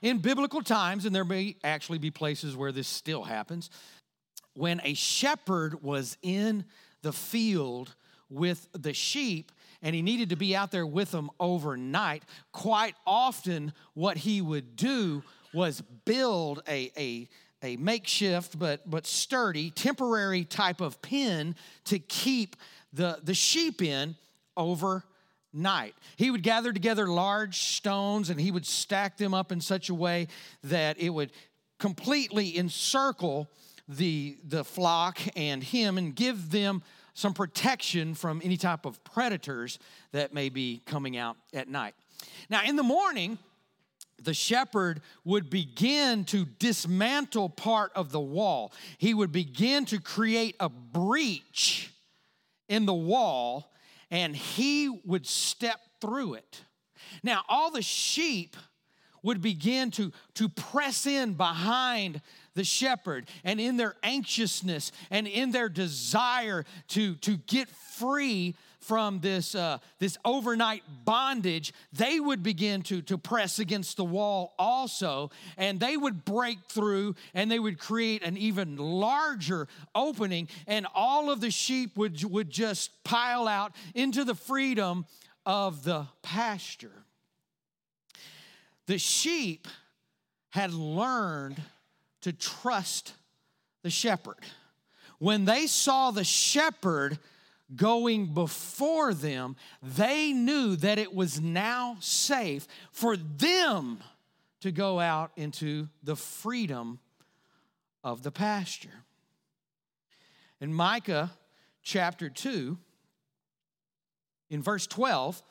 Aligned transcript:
In 0.00 0.18
biblical 0.18 0.62
times, 0.62 1.04
and 1.04 1.14
there 1.14 1.24
may 1.24 1.56
actually 1.64 1.98
be 1.98 2.10
places 2.10 2.56
where 2.56 2.72
this 2.72 2.86
still 2.86 3.24
happens, 3.24 3.70
when 4.54 4.80
a 4.84 4.94
shepherd 4.94 5.82
was 5.82 6.16
in 6.22 6.64
the 7.02 7.12
field 7.12 7.94
with 8.30 8.68
the 8.72 8.92
sheep 8.92 9.52
and 9.82 9.94
he 9.94 10.02
needed 10.02 10.30
to 10.30 10.36
be 10.36 10.54
out 10.54 10.70
there 10.70 10.86
with 10.86 11.10
them 11.12 11.30
overnight, 11.38 12.24
quite 12.52 12.94
often 13.06 13.72
what 13.94 14.16
he 14.16 14.40
would 14.40 14.76
do 14.76 15.22
was 15.54 15.80
build 16.04 16.62
a, 16.68 16.90
a, 16.96 17.28
a 17.62 17.76
makeshift 17.76 18.58
but, 18.58 18.88
but 18.88 19.06
sturdy, 19.06 19.70
temporary 19.70 20.44
type 20.44 20.80
of 20.80 21.00
pen 21.00 21.54
to 21.84 21.98
keep 21.98 22.56
the, 22.92 23.18
the 23.22 23.34
sheep 23.34 23.80
in 23.82 24.16
overnight. 25.54 25.94
He 26.16 26.30
would 26.30 26.42
gather 26.42 26.72
together 26.72 27.06
large 27.06 27.58
stones 27.58 28.30
and 28.30 28.40
he 28.40 28.50
would 28.50 28.66
stack 28.66 29.16
them 29.16 29.34
up 29.34 29.52
in 29.52 29.60
such 29.60 29.88
a 29.88 29.94
way 29.94 30.28
that 30.64 30.98
it 30.98 31.10
would 31.10 31.32
completely 31.78 32.58
encircle 32.58 33.50
the, 33.88 34.36
the 34.44 34.64
flock 34.64 35.18
and 35.36 35.62
him 35.62 35.96
and 35.96 36.14
give 36.14 36.50
them 36.50 36.82
some 37.14 37.34
protection 37.34 38.14
from 38.14 38.40
any 38.44 38.56
type 38.56 38.84
of 38.84 39.02
predators 39.02 39.78
that 40.12 40.32
may 40.32 40.48
be 40.48 40.82
coming 40.86 41.16
out 41.16 41.36
at 41.52 41.68
night. 41.68 41.94
Now, 42.48 42.62
in 42.64 42.76
the 42.76 42.82
morning, 42.82 43.38
the 44.22 44.34
shepherd 44.34 45.00
would 45.24 45.48
begin 45.48 46.24
to 46.26 46.44
dismantle 46.44 47.48
part 47.50 47.92
of 47.94 48.12
the 48.12 48.20
wall. 48.20 48.72
He 48.98 49.14
would 49.14 49.32
begin 49.32 49.84
to 49.86 50.00
create 50.00 50.56
a 50.60 50.68
breach 50.68 51.92
in 52.68 52.84
the 52.86 52.94
wall 52.94 53.72
and 54.10 54.34
he 54.34 54.88
would 55.04 55.26
step 55.26 55.80
through 56.00 56.34
it. 56.34 56.64
Now, 57.22 57.42
all 57.48 57.70
the 57.70 57.82
sheep 57.82 58.56
would 59.22 59.42
begin 59.42 59.90
to, 59.92 60.12
to 60.34 60.48
press 60.48 61.06
in 61.06 61.34
behind 61.34 62.20
the 62.54 62.64
shepherd 62.64 63.28
and 63.44 63.60
in 63.60 63.76
their 63.76 63.96
anxiousness 64.02 64.92
and 65.10 65.26
in 65.26 65.50
their 65.50 65.68
desire 65.68 66.64
to, 66.88 67.14
to 67.16 67.36
get 67.36 67.68
free 67.68 68.56
from 68.80 69.20
this, 69.20 69.54
uh, 69.54 69.78
this 69.98 70.16
overnight 70.24 70.82
bondage, 71.04 71.72
they 71.92 72.20
would 72.20 72.42
begin 72.42 72.82
to, 72.82 73.02
to 73.02 73.18
press 73.18 73.58
against 73.58 73.96
the 73.96 74.04
wall 74.04 74.54
also, 74.58 75.30
and 75.56 75.80
they 75.80 75.96
would 75.96 76.24
break 76.24 76.58
through 76.68 77.14
and 77.34 77.50
they 77.50 77.58
would 77.58 77.78
create 77.78 78.22
an 78.22 78.36
even 78.36 78.76
larger 78.76 79.68
opening, 79.94 80.48
and 80.66 80.86
all 80.94 81.30
of 81.30 81.40
the 81.40 81.50
sheep 81.50 81.96
would, 81.96 82.22
would 82.24 82.50
just 82.50 83.02
pile 83.04 83.48
out 83.48 83.72
into 83.94 84.24
the 84.24 84.34
freedom 84.34 85.06
of 85.44 85.84
the 85.84 86.06
pasture. 86.22 87.04
The 88.86 88.98
sheep 88.98 89.68
had 90.50 90.72
learned 90.72 91.60
to 92.22 92.32
trust 92.32 93.12
the 93.82 93.90
shepherd. 93.90 94.38
When 95.18 95.44
they 95.44 95.66
saw 95.66 96.10
the 96.10 96.24
shepherd 96.24 97.18
going 97.74 98.32
before 98.32 99.12
them, 99.12 99.56
they 99.82 100.32
knew 100.32 100.76
that 100.76 100.98
it 100.98 101.14
was 101.14 101.40
now 101.40 101.96
safe 102.00 102.66
for 102.90 103.16
them 103.16 103.98
to 104.60 104.72
go 104.72 104.98
out 104.98 105.30
into 105.36 105.88
the 106.02 106.16
freedom 106.16 106.98
of 108.02 108.22
the 108.22 108.30
pasture. 108.30 109.04
In 110.60 110.72
Micah 110.72 111.30
chapter 111.82 112.28
2, 112.28 112.76
in 114.50 114.62
verse 114.62 114.86
12, 114.86 115.42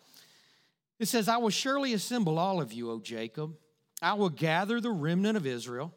it 0.99 1.07
says, 1.07 1.29
I 1.29 1.37
will 1.37 1.49
surely 1.49 1.93
assemble 1.93 2.39
all 2.39 2.59
of 2.59 2.73
you, 2.73 2.89
O 2.91 2.99
Jacob. 2.99 3.55
I 4.01 4.13
will 4.13 4.29
gather 4.29 4.81
the 4.81 4.91
remnant 4.91 5.37
of 5.37 5.45
Israel. 5.45 5.93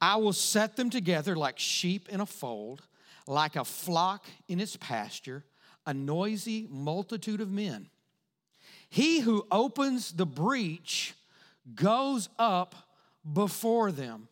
I 0.00 0.16
will 0.16 0.32
set 0.32 0.76
them 0.76 0.90
together 0.90 1.36
like 1.36 1.58
sheep 1.58 2.08
in 2.08 2.20
a 2.20 2.26
fold, 2.26 2.82
like 3.26 3.56
a 3.56 3.64
flock 3.64 4.26
in 4.48 4.58
its 4.60 4.76
pasture, 4.76 5.44
a 5.86 5.94
noisy 5.94 6.68
multitude 6.70 7.40
of 7.40 7.50
men. 7.50 7.88
He 8.88 9.20
who 9.20 9.46
opens 9.50 10.12
the 10.12 10.26
breach 10.26 11.14
goes 11.74 12.28
up 12.38 12.74
before 13.32 13.92
them. 13.92 14.28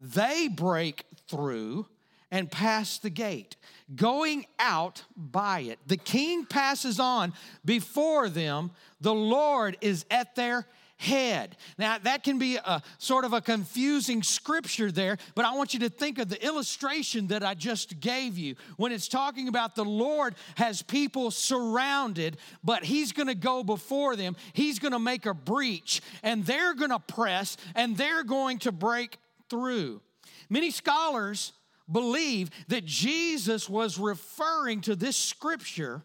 They 0.00 0.48
break 0.48 1.04
through 1.28 1.86
and 2.30 2.50
pass 2.50 2.98
the 2.98 3.10
gate, 3.10 3.56
going 3.94 4.46
out 4.58 5.04
by 5.16 5.60
it. 5.60 5.78
The 5.86 5.96
king 5.96 6.44
passes 6.44 6.98
on 6.98 7.32
before 7.64 8.28
them. 8.28 8.72
The 9.00 9.14
Lord 9.14 9.76
is 9.80 10.04
at 10.10 10.34
their 10.34 10.66
head. 10.96 11.56
Now, 11.78 11.98
that 11.98 12.24
can 12.24 12.38
be 12.38 12.56
a 12.56 12.82
sort 12.98 13.24
of 13.24 13.32
a 13.32 13.40
confusing 13.40 14.22
scripture 14.22 14.90
there, 14.90 15.18
but 15.34 15.44
I 15.44 15.54
want 15.54 15.74
you 15.74 15.80
to 15.80 15.88
think 15.88 16.18
of 16.18 16.28
the 16.28 16.42
illustration 16.44 17.26
that 17.28 17.42
I 17.42 17.54
just 17.54 18.00
gave 18.00 18.38
you 18.38 18.56
when 18.76 18.92
it's 18.92 19.08
talking 19.08 19.48
about 19.48 19.74
the 19.74 19.84
Lord 19.84 20.34
has 20.56 20.82
people 20.82 21.30
surrounded, 21.30 22.38
but 22.64 22.84
He's 22.84 23.12
gonna 23.12 23.34
go 23.34 23.62
before 23.62 24.16
them, 24.16 24.36
He's 24.52 24.78
gonna 24.78 24.98
make 24.98 25.26
a 25.26 25.34
breach, 25.34 26.00
and 26.22 26.44
they're 26.46 26.74
gonna 26.74 27.00
press 27.00 27.56
and 27.74 27.96
they're 27.96 28.24
going 28.24 28.58
to 28.60 28.72
break 28.72 29.18
through. 29.48 30.00
Many 30.48 30.70
scholars 30.70 31.52
believe 31.90 32.50
that 32.68 32.84
Jesus 32.84 33.68
was 33.68 33.98
referring 33.98 34.80
to 34.82 34.96
this 34.96 35.16
scripture 35.16 36.02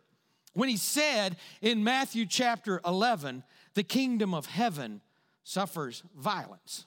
when 0.54 0.70
he 0.70 0.78
said 0.78 1.38
in 1.62 1.84
Matthew 1.84 2.26
chapter 2.26 2.82
11, 2.86 3.44
the 3.74 3.84
kingdom 3.84 4.34
of 4.34 4.46
heaven 4.46 5.02
suffers 5.44 6.04
violence. 6.16 6.86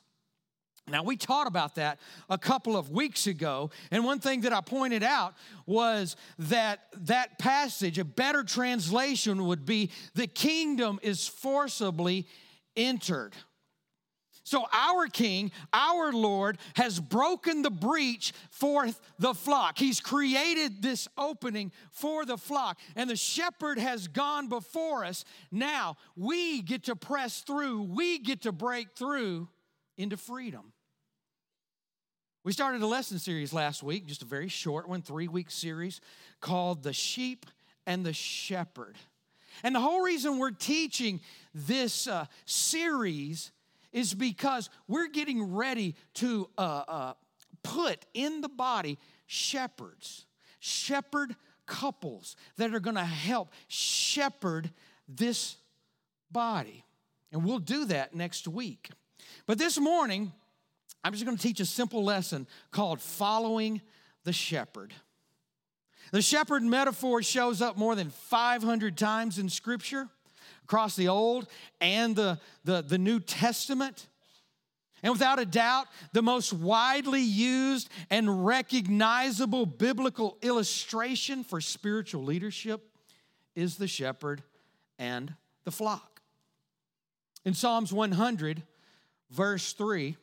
Now, 0.86 1.02
we 1.02 1.16
taught 1.16 1.46
about 1.46 1.76
that 1.76 1.98
a 2.28 2.36
couple 2.36 2.76
of 2.76 2.90
weeks 2.90 3.26
ago, 3.26 3.70
and 3.90 4.04
one 4.04 4.18
thing 4.18 4.42
that 4.42 4.52
I 4.52 4.60
pointed 4.60 5.02
out 5.02 5.34
was 5.64 6.14
that 6.38 6.80
that 7.04 7.38
passage, 7.38 7.98
a 7.98 8.04
better 8.04 8.44
translation 8.44 9.46
would 9.46 9.64
be 9.64 9.90
the 10.14 10.26
kingdom 10.26 11.00
is 11.02 11.26
forcibly 11.26 12.26
entered. 12.76 13.32
So, 14.44 14.66
our 14.74 15.06
King, 15.06 15.52
our 15.72 16.12
Lord, 16.12 16.58
has 16.76 17.00
broken 17.00 17.62
the 17.62 17.70
breach 17.70 18.34
for 18.50 18.86
the 19.18 19.32
flock. 19.32 19.78
He's 19.78 20.00
created 20.00 20.82
this 20.82 21.08
opening 21.16 21.72
for 21.90 22.26
the 22.26 22.36
flock, 22.36 22.78
and 22.94 23.08
the 23.08 23.16
shepherd 23.16 23.78
has 23.78 24.06
gone 24.06 24.50
before 24.50 25.02
us. 25.06 25.24
Now, 25.50 25.96
we 26.14 26.60
get 26.60 26.84
to 26.84 26.94
press 26.94 27.40
through, 27.40 27.84
we 27.84 28.18
get 28.18 28.42
to 28.42 28.52
break 28.52 28.88
through 28.94 29.48
into 29.96 30.18
freedom. 30.18 30.74
We 32.44 32.52
started 32.52 32.82
a 32.82 32.86
lesson 32.86 33.18
series 33.18 33.54
last 33.54 33.82
week, 33.82 34.04
just 34.04 34.20
a 34.20 34.26
very 34.26 34.48
short 34.48 34.86
one, 34.86 35.00
three 35.00 35.28
week 35.28 35.50
series 35.50 36.02
called 36.42 36.82
The 36.82 36.92
Sheep 36.92 37.46
and 37.86 38.04
the 38.04 38.12
Shepherd. 38.12 38.98
And 39.62 39.74
the 39.74 39.80
whole 39.80 40.02
reason 40.02 40.38
we're 40.38 40.50
teaching 40.50 41.22
this 41.54 42.06
uh, 42.06 42.26
series 42.44 43.50
is 43.94 44.12
because 44.12 44.68
we're 44.88 45.08
getting 45.08 45.54
ready 45.54 45.94
to 46.14 46.50
uh, 46.58 46.82
uh, 46.86 47.12
put 47.62 48.04
in 48.12 48.42
the 48.42 48.48
body 48.48 48.98
shepherds, 49.26 50.26
shepherd 50.58 51.34
couples 51.64 52.36
that 52.56 52.74
are 52.74 52.80
going 52.80 52.96
to 52.96 53.04
help 53.04 53.52
shepherd 53.68 54.70
this 55.08 55.56
body. 56.30 56.84
And 57.32 57.44
we'll 57.44 57.60
do 57.60 57.86
that 57.86 58.14
next 58.14 58.48
week. 58.48 58.90
But 59.46 59.58
this 59.58 59.78
morning, 59.78 60.32
I'm 61.04 61.12
just 61.12 61.24
going 61.24 61.36
to 61.36 61.42
teach 61.42 61.60
a 61.60 61.66
simple 61.66 62.04
lesson 62.04 62.48
called 62.72 63.00
Following 63.00 63.80
the 64.24 64.32
Shepherd. 64.32 64.92
The 66.10 66.20
shepherd 66.20 66.64
metaphor 66.64 67.22
shows 67.22 67.62
up 67.62 67.76
more 67.76 67.94
than 67.94 68.10
500 68.10 68.96
times 68.96 69.38
in 69.38 69.48
Scripture 69.48 70.08
across 70.64 70.96
the 70.96 71.08
Old 71.08 71.46
and 71.80 72.16
the, 72.16 72.38
the, 72.64 72.82
the 72.82 72.98
New 72.98 73.20
Testament. 73.20 74.08
And 75.02 75.12
without 75.12 75.38
a 75.38 75.44
doubt, 75.44 75.86
the 76.12 76.22
most 76.22 76.52
widely 76.52 77.20
used 77.20 77.90
and 78.08 78.46
recognizable 78.46 79.66
biblical 79.66 80.38
illustration 80.40 81.44
for 81.44 81.60
spiritual 81.60 82.24
leadership 82.24 82.88
is 83.54 83.76
the 83.76 83.86
shepherd 83.86 84.42
and 84.98 85.34
the 85.64 85.70
flock. 85.70 86.22
In 87.44 87.52
Psalms 87.52 87.92
100, 87.92 88.62
verse 89.30 89.74
3, 89.74 90.16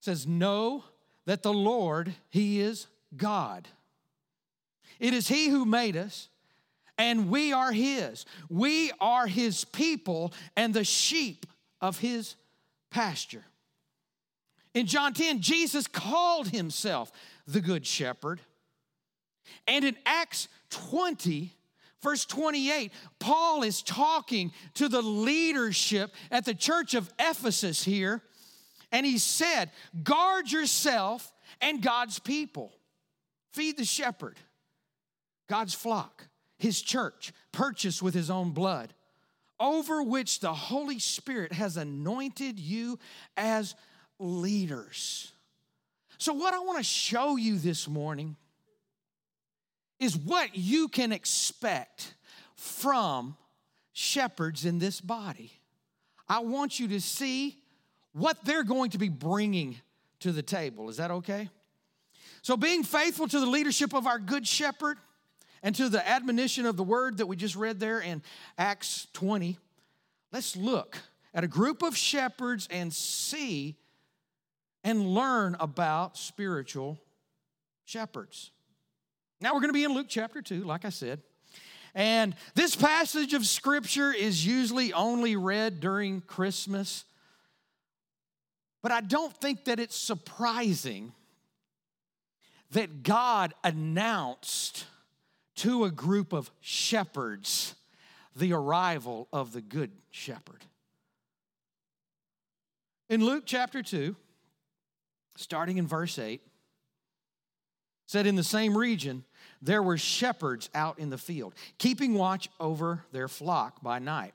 says, 0.00 0.26
Know 0.26 0.84
that 1.26 1.42
the 1.42 1.52
Lord, 1.52 2.14
He 2.30 2.60
is 2.60 2.86
God. 3.14 3.68
It 4.98 5.12
is 5.12 5.28
He 5.28 5.48
who 5.48 5.66
made 5.66 5.96
us 5.96 6.30
and 6.98 7.28
we 7.30 7.52
are 7.52 7.72
His. 7.72 8.24
We 8.48 8.92
are 9.00 9.26
His 9.26 9.64
people 9.64 10.32
and 10.56 10.72
the 10.72 10.84
sheep 10.84 11.46
of 11.80 11.98
His 11.98 12.36
pasture. 12.90 13.44
In 14.74 14.86
John 14.86 15.14
10, 15.14 15.40
Jesus 15.40 15.86
called 15.86 16.48
Himself 16.48 17.10
the 17.46 17.60
Good 17.60 17.86
Shepherd. 17.86 18.40
And 19.66 19.84
in 19.84 19.96
Acts 20.04 20.48
20, 20.70 21.52
verse 22.02 22.24
28, 22.24 22.92
Paul 23.18 23.62
is 23.62 23.82
talking 23.82 24.52
to 24.74 24.88
the 24.88 25.02
leadership 25.02 26.14
at 26.30 26.44
the 26.44 26.54
church 26.54 26.94
of 26.94 27.12
Ephesus 27.18 27.84
here. 27.84 28.22
And 28.92 29.04
he 29.04 29.18
said, 29.18 29.70
Guard 30.02 30.50
yourself 30.50 31.32
and 31.60 31.82
God's 31.82 32.18
people. 32.18 32.72
Feed 33.52 33.78
the 33.78 33.84
shepherd, 33.84 34.36
God's 35.48 35.72
flock, 35.72 36.28
his 36.58 36.80
church, 36.80 37.32
purchased 37.52 38.02
with 38.02 38.14
his 38.14 38.30
own 38.30 38.50
blood, 38.50 38.94
over 39.58 40.02
which 40.02 40.40
the 40.40 40.52
Holy 40.52 40.98
Spirit 40.98 41.52
has 41.52 41.76
anointed 41.76 42.58
you 42.58 42.98
as 43.36 43.74
leaders. 44.18 45.32
So, 46.18 46.32
what 46.32 46.54
I 46.54 46.60
want 46.60 46.78
to 46.78 46.84
show 46.84 47.36
you 47.36 47.58
this 47.58 47.88
morning 47.88 48.36
is 49.98 50.16
what 50.16 50.56
you 50.56 50.88
can 50.88 51.12
expect 51.12 52.14
from 52.54 53.36
shepherds 53.92 54.64
in 54.64 54.78
this 54.78 55.00
body. 55.00 55.52
I 56.28 56.40
want 56.40 56.80
you 56.80 56.88
to 56.88 57.00
see 57.00 57.58
what 58.12 58.44
they're 58.44 58.64
going 58.64 58.90
to 58.90 58.98
be 58.98 59.08
bringing 59.08 59.76
to 60.20 60.32
the 60.32 60.42
table. 60.42 60.88
Is 60.88 60.96
that 60.96 61.10
okay? 61.10 61.50
So, 62.42 62.56
being 62.56 62.82
faithful 62.82 63.28
to 63.28 63.40
the 63.40 63.46
leadership 63.46 63.94
of 63.94 64.06
our 64.06 64.18
good 64.18 64.46
shepherd 64.46 64.98
and 65.66 65.74
to 65.74 65.88
the 65.88 66.06
admonition 66.08 66.64
of 66.64 66.76
the 66.76 66.84
word 66.84 67.18
that 67.18 67.26
we 67.26 67.34
just 67.34 67.56
read 67.56 67.80
there 67.80 67.98
in 67.98 68.22
Acts 68.56 69.08
20, 69.14 69.58
let's 70.32 70.54
look 70.54 70.96
at 71.34 71.42
a 71.42 71.48
group 71.48 71.82
of 71.82 71.96
shepherds 71.96 72.68
and 72.70 72.92
see 72.92 73.74
and 74.84 75.04
learn 75.04 75.56
about 75.58 76.16
spiritual 76.16 77.00
shepherds. 77.84 78.52
Now, 79.40 79.54
we're 79.54 79.60
going 79.60 79.70
to 79.70 79.74
be 79.74 79.82
in 79.82 79.92
Luke 79.92 80.06
chapter 80.08 80.40
2, 80.40 80.62
like 80.62 80.84
I 80.84 80.90
said. 80.90 81.20
And 81.96 82.36
this 82.54 82.76
passage 82.76 83.34
of 83.34 83.44
scripture 83.44 84.12
is 84.12 84.46
usually 84.46 84.92
only 84.92 85.34
read 85.34 85.80
during 85.80 86.20
Christmas 86.20 87.04
but 88.82 88.92
I 88.92 89.00
don't 89.00 89.36
think 89.38 89.64
that 89.64 89.80
it's 89.80 89.96
surprising 89.96 91.12
that 92.70 93.02
God 93.02 93.52
announced 93.64 94.84
to 95.56 95.84
a 95.84 95.90
group 95.90 96.32
of 96.32 96.50
shepherds 96.60 97.74
the 98.34 98.52
arrival 98.52 99.28
of 99.32 99.52
the 99.52 99.62
good 99.62 99.90
shepherd. 100.10 100.64
In 103.08 103.24
Luke 103.24 103.44
chapter 103.46 103.82
2, 103.82 104.14
starting 105.36 105.78
in 105.78 105.86
verse 105.86 106.18
8, 106.18 106.42
said 108.06 108.26
in 108.26 108.36
the 108.36 108.44
same 108.44 108.76
region 108.76 109.24
there 109.62 109.82
were 109.82 109.96
shepherds 109.96 110.68
out 110.74 110.98
in 110.98 111.10
the 111.10 111.18
field, 111.18 111.54
keeping 111.78 112.14
watch 112.14 112.48
over 112.60 113.04
their 113.12 113.28
flock 113.28 113.82
by 113.82 113.98
night. 113.98 114.34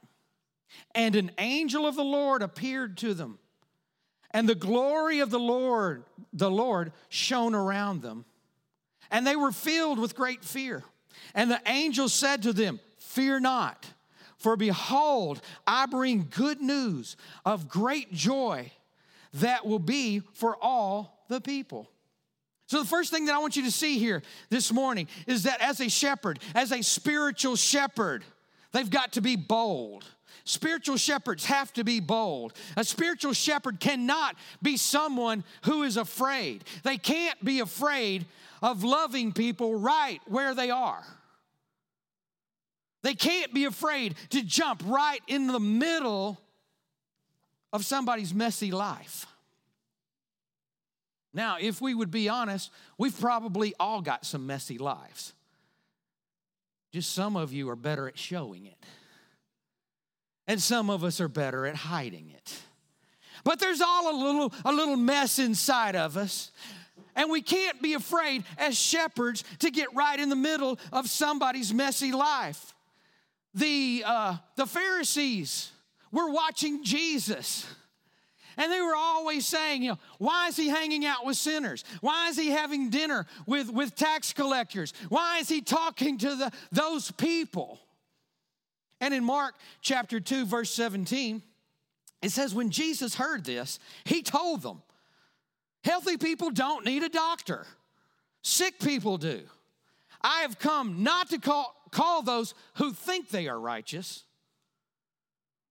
And 0.95 1.15
an 1.15 1.31
angel 1.37 1.85
of 1.85 1.95
the 1.95 2.03
Lord 2.03 2.41
appeared 2.41 2.97
to 2.99 3.13
them 3.13 3.37
and 4.31 4.47
the 4.47 4.55
glory 4.55 5.19
of 5.19 5.29
the 5.29 5.39
Lord, 5.39 6.03
the 6.33 6.49
Lord 6.49 6.93
shone 7.09 7.53
around 7.53 8.01
them. 8.01 8.25
And 9.11 9.27
they 9.27 9.35
were 9.35 9.51
filled 9.51 9.99
with 9.99 10.15
great 10.15 10.43
fear. 10.43 10.83
And 11.33 11.49
the 11.49 11.61
angel 11.65 12.09
said 12.09 12.43
to 12.43 12.53
them, 12.53 12.79
Fear 12.99 13.41
not, 13.41 13.87
for 14.37 14.55
behold, 14.55 15.41
I 15.67 15.85
bring 15.85 16.27
good 16.29 16.61
news 16.61 17.17
of 17.45 17.67
great 17.67 18.13
joy 18.13 18.71
that 19.35 19.65
will 19.65 19.79
be 19.79 20.21
for 20.33 20.57
all 20.61 21.25
the 21.27 21.41
people. 21.41 21.89
So, 22.67 22.79
the 22.79 22.87
first 22.87 23.11
thing 23.11 23.25
that 23.25 23.35
I 23.35 23.39
want 23.39 23.57
you 23.57 23.63
to 23.63 23.71
see 23.71 23.99
here 23.99 24.23
this 24.49 24.71
morning 24.71 25.07
is 25.27 25.43
that 25.43 25.61
as 25.61 25.81
a 25.81 25.89
shepherd, 25.89 26.39
as 26.55 26.71
a 26.71 26.81
spiritual 26.81 27.57
shepherd, 27.57 28.23
they've 28.71 28.89
got 28.89 29.13
to 29.13 29.21
be 29.21 29.35
bold. 29.35 30.05
Spiritual 30.43 30.97
shepherds 30.97 31.45
have 31.45 31.71
to 31.73 31.83
be 31.83 31.99
bold. 31.99 32.53
A 32.77 32.83
spiritual 32.83 33.33
shepherd 33.33 33.79
cannot 33.79 34.35
be 34.61 34.77
someone 34.77 35.43
who 35.65 35.83
is 35.83 35.97
afraid. 35.97 36.63
They 36.83 36.97
can't 36.97 37.43
be 37.43 37.59
afraid 37.59 38.25
of 38.61 38.83
loving 38.83 39.31
people 39.31 39.75
right 39.75 40.19
where 40.27 40.53
they 40.53 40.69
are. 40.69 41.03
They 43.03 43.15
can't 43.15 43.53
be 43.53 43.65
afraid 43.65 44.15
to 44.29 44.43
jump 44.43 44.83
right 44.85 45.21
in 45.27 45.47
the 45.47 45.59
middle 45.59 46.39
of 47.73 47.85
somebody's 47.85 48.33
messy 48.33 48.71
life. 48.71 49.25
Now, 51.33 51.57
if 51.59 51.81
we 51.81 51.95
would 51.95 52.11
be 52.11 52.29
honest, 52.29 52.69
we've 52.97 53.17
probably 53.19 53.73
all 53.79 54.01
got 54.01 54.25
some 54.25 54.45
messy 54.45 54.77
lives. 54.77 55.33
Just 56.93 57.13
some 57.13 57.37
of 57.37 57.53
you 57.53 57.69
are 57.69 57.75
better 57.75 58.07
at 58.07 58.17
showing 58.17 58.65
it 58.65 58.77
and 60.51 60.61
some 60.61 60.89
of 60.89 61.03
us 61.05 61.21
are 61.21 61.29
better 61.29 61.65
at 61.65 61.75
hiding 61.75 62.29
it. 62.29 62.59
But 63.45 63.59
there's 63.59 63.79
all 63.79 64.13
a 64.13 64.17
little, 64.21 64.53
a 64.65 64.73
little 64.73 64.97
mess 64.97 65.39
inside 65.39 65.95
of 65.95 66.17
us. 66.17 66.51
And 67.15 67.29
we 67.29 67.41
can't 67.41 67.81
be 67.81 67.93
afraid 67.93 68.43
as 68.57 68.77
shepherds 68.77 69.43
to 69.59 69.71
get 69.71 69.93
right 69.93 70.19
in 70.19 70.29
the 70.29 70.35
middle 70.35 70.79
of 70.91 71.09
somebody's 71.09 71.73
messy 71.73 72.11
life. 72.11 72.73
The, 73.53 74.03
uh, 74.05 74.37
the 74.55 74.65
Pharisees 74.65 75.71
were 76.11 76.29
watching 76.29 76.83
Jesus. 76.83 77.65
And 78.57 78.71
they 78.71 78.81
were 78.81 78.95
always 78.95 79.45
saying, 79.45 79.83
you 79.83 79.91
know, 79.91 79.99
why 80.17 80.47
is 80.47 80.57
he 80.57 80.67
hanging 80.67 81.05
out 81.05 81.25
with 81.25 81.37
sinners? 81.37 81.83
Why 82.01 82.29
is 82.29 82.37
he 82.37 82.49
having 82.49 82.89
dinner 82.89 83.25
with, 83.45 83.69
with 83.71 83.95
tax 83.95 84.33
collectors? 84.33 84.93
Why 85.09 85.39
is 85.39 85.49
he 85.49 85.61
talking 85.61 86.17
to 86.19 86.35
the, 86.35 86.51
those 86.71 87.11
people? 87.11 87.79
And 88.99 89.13
in 89.13 89.23
Mark 89.23 89.55
chapter 89.81 90.19
2, 90.19 90.45
verse 90.45 90.73
17, 90.73 91.41
it 92.21 92.31
says, 92.31 92.53
When 92.53 92.69
Jesus 92.69 93.15
heard 93.15 93.45
this, 93.45 93.79
he 94.03 94.21
told 94.21 94.61
them, 94.61 94.83
Healthy 95.83 96.17
people 96.17 96.51
don't 96.51 96.85
need 96.85 97.03
a 97.03 97.09
doctor, 97.09 97.65
sick 98.41 98.79
people 98.79 99.17
do. 99.17 99.41
I 100.21 100.41
have 100.41 100.59
come 100.59 101.01
not 101.03 101.29
to 101.31 101.39
call, 101.39 101.75
call 101.91 102.21
those 102.21 102.53
who 102.75 102.93
think 102.93 103.29
they 103.29 103.47
are 103.47 103.59
righteous, 103.59 104.23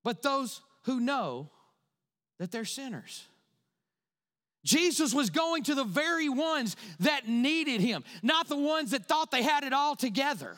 but 0.02 0.22
those 0.22 0.60
who 0.84 0.98
know 0.98 1.50
that 2.38 2.50
they're 2.50 2.64
sinners. 2.64 3.26
Jesus 4.64 5.14
was 5.14 5.30
going 5.30 5.62
to 5.64 5.74
the 5.74 5.84
very 5.84 6.28
ones 6.28 6.76
that 7.00 7.28
needed 7.28 7.80
him, 7.80 8.04
not 8.22 8.48
the 8.48 8.56
ones 8.56 8.90
that 8.90 9.06
thought 9.06 9.30
they 9.30 9.42
had 9.42 9.64
it 9.64 9.72
all 9.72 9.96
together. 9.96 10.56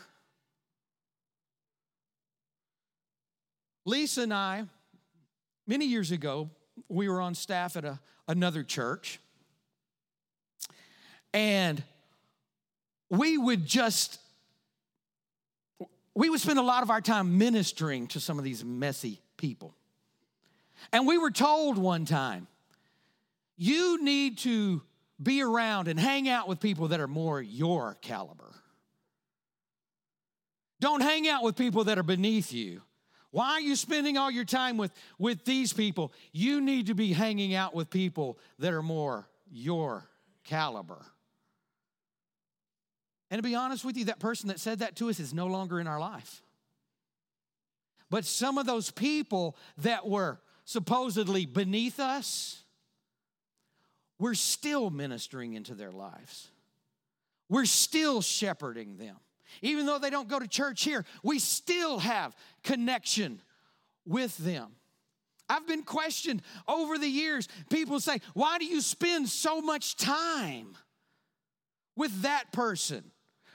Lisa 3.84 4.22
and 4.22 4.34
I, 4.34 4.64
many 5.66 5.87
years 5.87 6.10
ago, 6.10 6.50
we 6.88 7.08
were 7.08 7.20
on 7.20 7.34
staff 7.34 7.76
at 7.76 7.84
a, 7.84 8.00
another 8.26 8.62
church. 8.62 9.20
And 11.33 11.83
we 13.11 13.39
would 13.39 13.67
just, 13.67 14.19
we 16.15 16.29
would 16.31 16.41
spend 16.41 16.59
a 16.59 16.62
lot 16.62 16.83
of 16.83 16.91
our 16.91 17.01
time 17.01 17.39
ministering 17.39 18.07
to 18.09 18.21
some 18.21 18.39
of 18.39 18.45
these 18.45 18.65
messy 18.65 19.21
people. 19.37 19.75
And 20.93 21.07
we 21.07 21.19
were 21.19 21.31
told 21.31 21.79
one 21.79 22.05
time, 22.05 22.47
you 23.57 24.03
need 24.03 24.39
to 24.39 24.83
be 25.23 25.43
around 25.43 25.89
and 25.89 25.99
hang 25.99 26.29
out 26.29 26.49
with 26.49 26.59
people 26.59 26.89
that 26.89 27.01
are 27.01 27.09
more 27.09 27.41
your 27.41 27.97
caliber. 28.01 28.53
Don't 30.81 31.01
hang 31.01 31.29
out 31.29 31.45
with 31.45 31.55
people 31.55 31.85
that 31.85 31.99
are 31.99 32.03
beneath 32.03 32.53
you. 32.53 32.83
Why 33.31 33.53
are 33.53 33.61
you 33.61 33.77
spending 33.77 34.19
all 34.19 34.31
your 34.31 34.45
time 34.45 34.77
with, 34.77 34.93
with 35.19 35.45
these 35.45 35.73
people? 35.73 36.12
You 36.33 36.61
need 36.61 36.89
to 36.89 36.95
be 36.95 37.12
hanging 37.12 37.55
out 37.55 37.75
with 37.75 37.89
people 37.89 38.39
that 38.59 38.75
are 38.75 38.83
more 38.83 39.29
your 39.51 40.09
caliber. 40.45 41.07
And 43.33 43.39
to 43.39 43.43
be 43.43 43.55
honest 43.55 43.83
with 43.83 43.97
you, 43.97 44.05
that 44.05 44.19
person 44.19 44.49
that 44.49 44.61
said 44.61 44.81
that 44.81 44.95
to 44.97 45.09
us 45.09 45.19
is 45.19 45.33
no 45.33 45.47
longer 45.47 45.81
in 45.81 45.87
our 45.87 45.99
life. 45.99 46.43
But 48.11 48.27
some 48.27 48.59
of 48.59 48.67
those 48.67 48.91
people 48.91 49.57
that 49.79 50.07
were 50.07 50.39
supposedly 50.67 51.47
beneath 51.47 51.99
us, 51.99 52.62
we're 54.19 54.35
still 54.35 54.91
ministering 54.91 55.55
into 55.55 55.75
their 55.75 55.91
lives. 55.91 56.51
We're 57.49 57.65
still 57.65 58.21
shepherding 58.21 58.99
them. 58.99 59.17
Even 59.62 59.87
though 59.87 59.99
they 59.99 60.11
don't 60.11 60.29
go 60.29 60.39
to 60.39 60.47
church 60.47 60.85
here, 60.85 61.07
we 61.23 61.39
still 61.39 62.01
have 62.01 62.37
connection 62.62 63.41
with 64.05 64.37
them. 64.37 64.73
I've 65.49 65.67
been 65.67 65.85
questioned 65.85 66.43
over 66.69 66.99
the 66.99 67.09
years. 67.09 67.49
People 67.71 67.99
say, 67.99 68.19
Why 68.35 68.59
do 68.59 68.67
you 68.67 68.83
spend 68.83 69.31
so 69.31 69.62
much 69.62 69.97
time 69.97 70.77
with 71.97 72.23
that 72.23 72.53
person? 72.53 73.05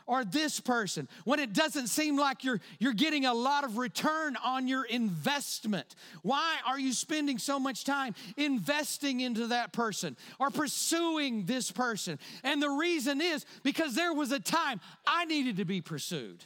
Or 0.07 0.23
this 0.23 0.59
person 0.59 1.07
when 1.25 1.39
it 1.39 1.53
doesn't 1.53 1.87
seem 1.87 2.17
like 2.17 2.43
you're, 2.43 2.59
you're 2.79 2.93
getting 2.93 3.25
a 3.25 3.33
lot 3.33 3.63
of 3.63 3.77
return 3.77 4.35
on 4.43 4.67
your 4.67 4.85
investment? 4.85 5.95
Why 6.23 6.57
are 6.65 6.79
you 6.79 6.93
spending 6.93 7.37
so 7.37 7.59
much 7.59 7.83
time 7.83 8.15
investing 8.37 9.19
into 9.19 9.47
that 9.47 9.73
person 9.73 10.17
or 10.39 10.49
pursuing 10.49 11.45
this 11.45 11.69
person? 11.69 12.17
And 12.43 12.61
the 12.61 12.69
reason 12.69 13.21
is 13.21 13.45
because 13.63 13.93
there 13.93 14.13
was 14.13 14.31
a 14.31 14.39
time 14.39 14.79
I 15.05 15.25
needed 15.25 15.57
to 15.57 15.65
be 15.65 15.81
pursued. 15.81 16.43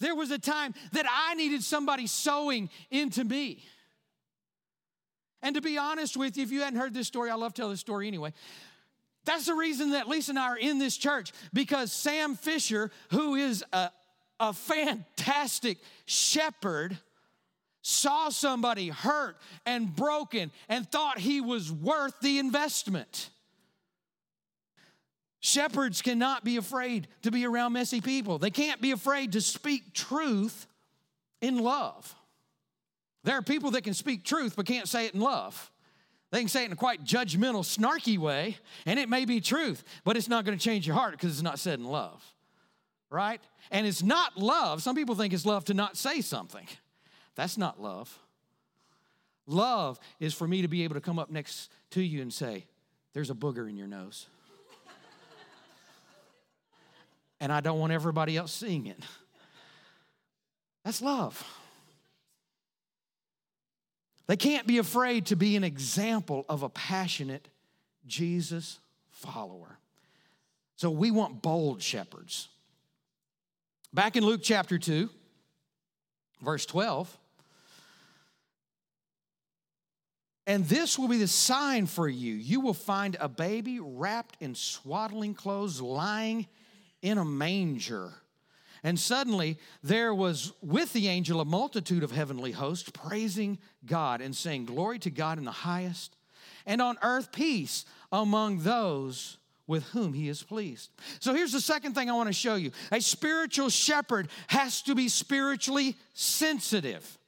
There 0.00 0.14
was 0.14 0.30
a 0.30 0.38
time 0.38 0.74
that 0.92 1.06
I 1.08 1.34
needed 1.34 1.62
somebody 1.62 2.06
sowing 2.06 2.70
into 2.90 3.22
me. 3.22 3.62
And 5.42 5.54
to 5.54 5.60
be 5.60 5.78
honest 5.78 6.16
with 6.16 6.36
you, 6.36 6.42
if 6.42 6.50
you 6.50 6.60
hadn't 6.60 6.78
heard 6.78 6.92
this 6.92 7.06
story, 7.06 7.30
I 7.30 7.34
love 7.34 7.54
to 7.54 7.62
tell 7.62 7.70
this 7.70 7.80
story 7.80 8.08
anyway. 8.08 8.32
That's 9.24 9.46
the 9.46 9.54
reason 9.54 9.90
that 9.90 10.08
Lisa 10.08 10.32
and 10.32 10.38
I 10.38 10.48
are 10.48 10.58
in 10.58 10.78
this 10.78 10.96
church 10.96 11.32
because 11.52 11.92
Sam 11.92 12.36
Fisher, 12.36 12.90
who 13.10 13.34
is 13.34 13.64
a, 13.72 13.90
a 14.38 14.52
fantastic 14.52 15.78
shepherd, 16.06 16.98
saw 17.82 18.28
somebody 18.28 18.88
hurt 18.88 19.36
and 19.66 19.94
broken 19.94 20.50
and 20.68 20.90
thought 20.90 21.18
he 21.18 21.40
was 21.40 21.70
worth 21.70 22.18
the 22.20 22.38
investment. 22.38 23.30
Shepherds 25.40 26.02
cannot 26.02 26.44
be 26.44 26.58
afraid 26.58 27.08
to 27.22 27.30
be 27.30 27.46
around 27.46 27.72
messy 27.72 28.02
people. 28.02 28.38
They 28.38 28.50
can't 28.50 28.80
be 28.80 28.90
afraid 28.90 29.32
to 29.32 29.40
speak 29.40 29.94
truth 29.94 30.66
in 31.40 31.58
love. 31.58 32.14
There 33.24 33.36
are 33.36 33.42
people 33.42 33.72
that 33.72 33.84
can 33.84 33.94
speak 33.94 34.24
truth 34.24 34.54
but 34.56 34.66
can't 34.66 34.88
say 34.88 35.06
it 35.06 35.14
in 35.14 35.20
love. 35.20 35.70
They 36.30 36.38
can 36.40 36.48
say 36.48 36.62
it 36.62 36.66
in 36.66 36.72
a 36.72 36.76
quite 36.76 37.04
judgmental, 37.04 37.64
snarky 37.64 38.16
way, 38.16 38.56
and 38.86 38.98
it 39.00 39.08
may 39.08 39.24
be 39.24 39.40
truth, 39.40 39.82
but 40.04 40.16
it's 40.16 40.28
not 40.28 40.44
going 40.44 40.56
to 40.56 40.64
change 40.64 40.86
your 40.86 40.94
heart 40.94 41.12
because 41.12 41.32
it's 41.32 41.42
not 41.42 41.58
said 41.58 41.80
in 41.80 41.84
love, 41.84 42.24
right? 43.10 43.40
And 43.70 43.86
it's 43.86 44.02
not 44.02 44.36
love. 44.36 44.82
Some 44.82 44.94
people 44.94 45.16
think 45.16 45.32
it's 45.32 45.44
love 45.44 45.64
to 45.66 45.74
not 45.74 45.96
say 45.96 46.20
something. 46.20 46.66
That's 47.34 47.58
not 47.58 47.80
love. 47.80 48.16
Love 49.46 49.98
is 50.20 50.32
for 50.32 50.46
me 50.46 50.62
to 50.62 50.68
be 50.68 50.84
able 50.84 50.94
to 50.94 51.00
come 51.00 51.18
up 51.18 51.30
next 51.30 51.72
to 51.90 52.00
you 52.00 52.22
and 52.22 52.32
say, 52.32 52.66
There's 53.12 53.30
a 53.30 53.34
booger 53.34 53.68
in 53.68 53.76
your 53.76 53.88
nose. 53.88 54.26
and 57.40 57.52
I 57.52 57.60
don't 57.60 57.80
want 57.80 57.92
everybody 57.92 58.36
else 58.36 58.52
seeing 58.52 58.86
it. 58.86 59.02
That's 60.84 61.02
love. 61.02 61.44
They 64.26 64.36
can't 64.36 64.66
be 64.66 64.78
afraid 64.78 65.26
to 65.26 65.36
be 65.36 65.56
an 65.56 65.64
example 65.64 66.44
of 66.48 66.62
a 66.62 66.68
passionate 66.68 67.48
Jesus 68.06 68.78
follower. 69.10 69.78
So 70.76 70.90
we 70.90 71.10
want 71.10 71.42
bold 71.42 71.82
shepherds. 71.82 72.48
Back 73.92 74.16
in 74.16 74.24
Luke 74.24 74.40
chapter 74.42 74.78
2, 74.78 75.10
verse 76.42 76.64
12. 76.64 77.18
And 80.46 80.66
this 80.66 80.98
will 80.98 81.08
be 81.08 81.18
the 81.18 81.28
sign 81.28 81.86
for 81.86 82.08
you. 82.08 82.34
You 82.34 82.60
will 82.60 82.74
find 82.74 83.16
a 83.20 83.28
baby 83.28 83.78
wrapped 83.80 84.36
in 84.40 84.54
swaddling 84.54 85.34
clothes, 85.34 85.80
lying 85.80 86.46
in 87.02 87.18
a 87.18 87.24
manger. 87.24 88.12
And 88.82 88.98
suddenly 88.98 89.58
there 89.82 90.14
was 90.14 90.52
with 90.62 90.92
the 90.92 91.08
angel 91.08 91.40
a 91.40 91.44
multitude 91.44 92.02
of 92.02 92.12
heavenly 92.12 92.52
hosts 92.52 92.90
praising 92.90 93.58
God 93.84 94.20
and 94.20 94.34
saying, 94.34 94.66
Glory 94.66 94.98
to 95.00 95.10
God 95.10 95.38
in 95.38 95.44
the 95.44 95.50
highest, 95.50 96.16
and 96.66 96.80
on 96.80 96.98
earth 97.02 97.32
peace 97.32 97.84
among 98.12 98.60
those 98.60 99.38
with 99.66 99.84
whom 99.90 100.12
he 100.12 100.28
is 100.28 100.42
pleased. 100.42 100.90
So 101.20 101.32
here's 101.32 101.52
the 101.52 101.60
second 101.60 101.94
thing 101.94 102.10
I 102.10 102.14
want 102.14 102.26
to 102.26 102.32
show 102.32 102.56
you 102.56 102.72
a 102.90 103.00
spiritual 103.00 103.68
shepherd 103.68 104.28
has 104.48 104.82
to 104.82 104.94
be 104.94 105.08
spiritually 105.08 105.96
sensitive 106.12 107.19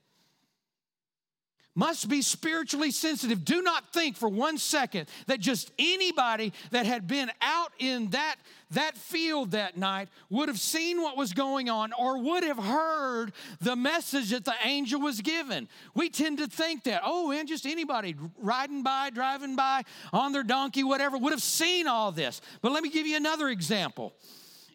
must 1.75 2.09
be 2.09 2.21
spiritually 2.21 2.91
sensitive. 2.91 3.45
Do 3.45 3.62
not 3.62 3.93
think 3.93 4.17
for 4.17 4.29
one 4.29 4.59
second 4.59 5.09
that 5.26 5.41
just 5.41 5.73
anybody 5.79 6.52
that 6.71 6.87
had 6.87 7.07
been 7.07 7.31
out 7.41 7.73
in 7.79 8.11
that, 8.11 8.37
that 8.73 8.97
field 8.97 9.52
that 9.52 9.76
night 9.76 10.09
would 10.29 10.49
have 10.49 10.61
seen 10.61 11.00
what 11.00 11.17
was 11.17 11.33
going 11.33 11.71
on 11.71 11.93
or 11.99 12.19
would 12.19 12.45
have 12.45 12.59
heard 12.59 13.33
the 13.61 13.75
message 13.75 14.31
that 14.31 14.45
the 14.45 14.55
angel 14.64 15.00
was 15.00 15.21
given. 15.21 15.69
We 15.95 16.11
tend 16.11 16.38
to 16.38 16.47
think 16.47 16.85
that, 16.85 17.02
oh, 17.05 17.31
and 17.33 17.49
just 17.49 17.64
anybody 17.64 18.17
riding 18.38 18.83
by, 18.83 19.11
driving 19.11 19.57
by, 19.57 19.83
on 20.12 20.33
their 20.33 20.45
donkey, 20.45 20.85
whatever, 20.85 21.17
would 21.17 21.33
have 21.33 21.43
seen 21.43 21.87
all 21.87 22.12
this. 22.12 22.43
But 22.61 22.73
let 22.73 22.83
me 22.83 22.91
give 22.91 23.07
you 23.07 23.17
another 23.17 23.49
example. 23.49 24.14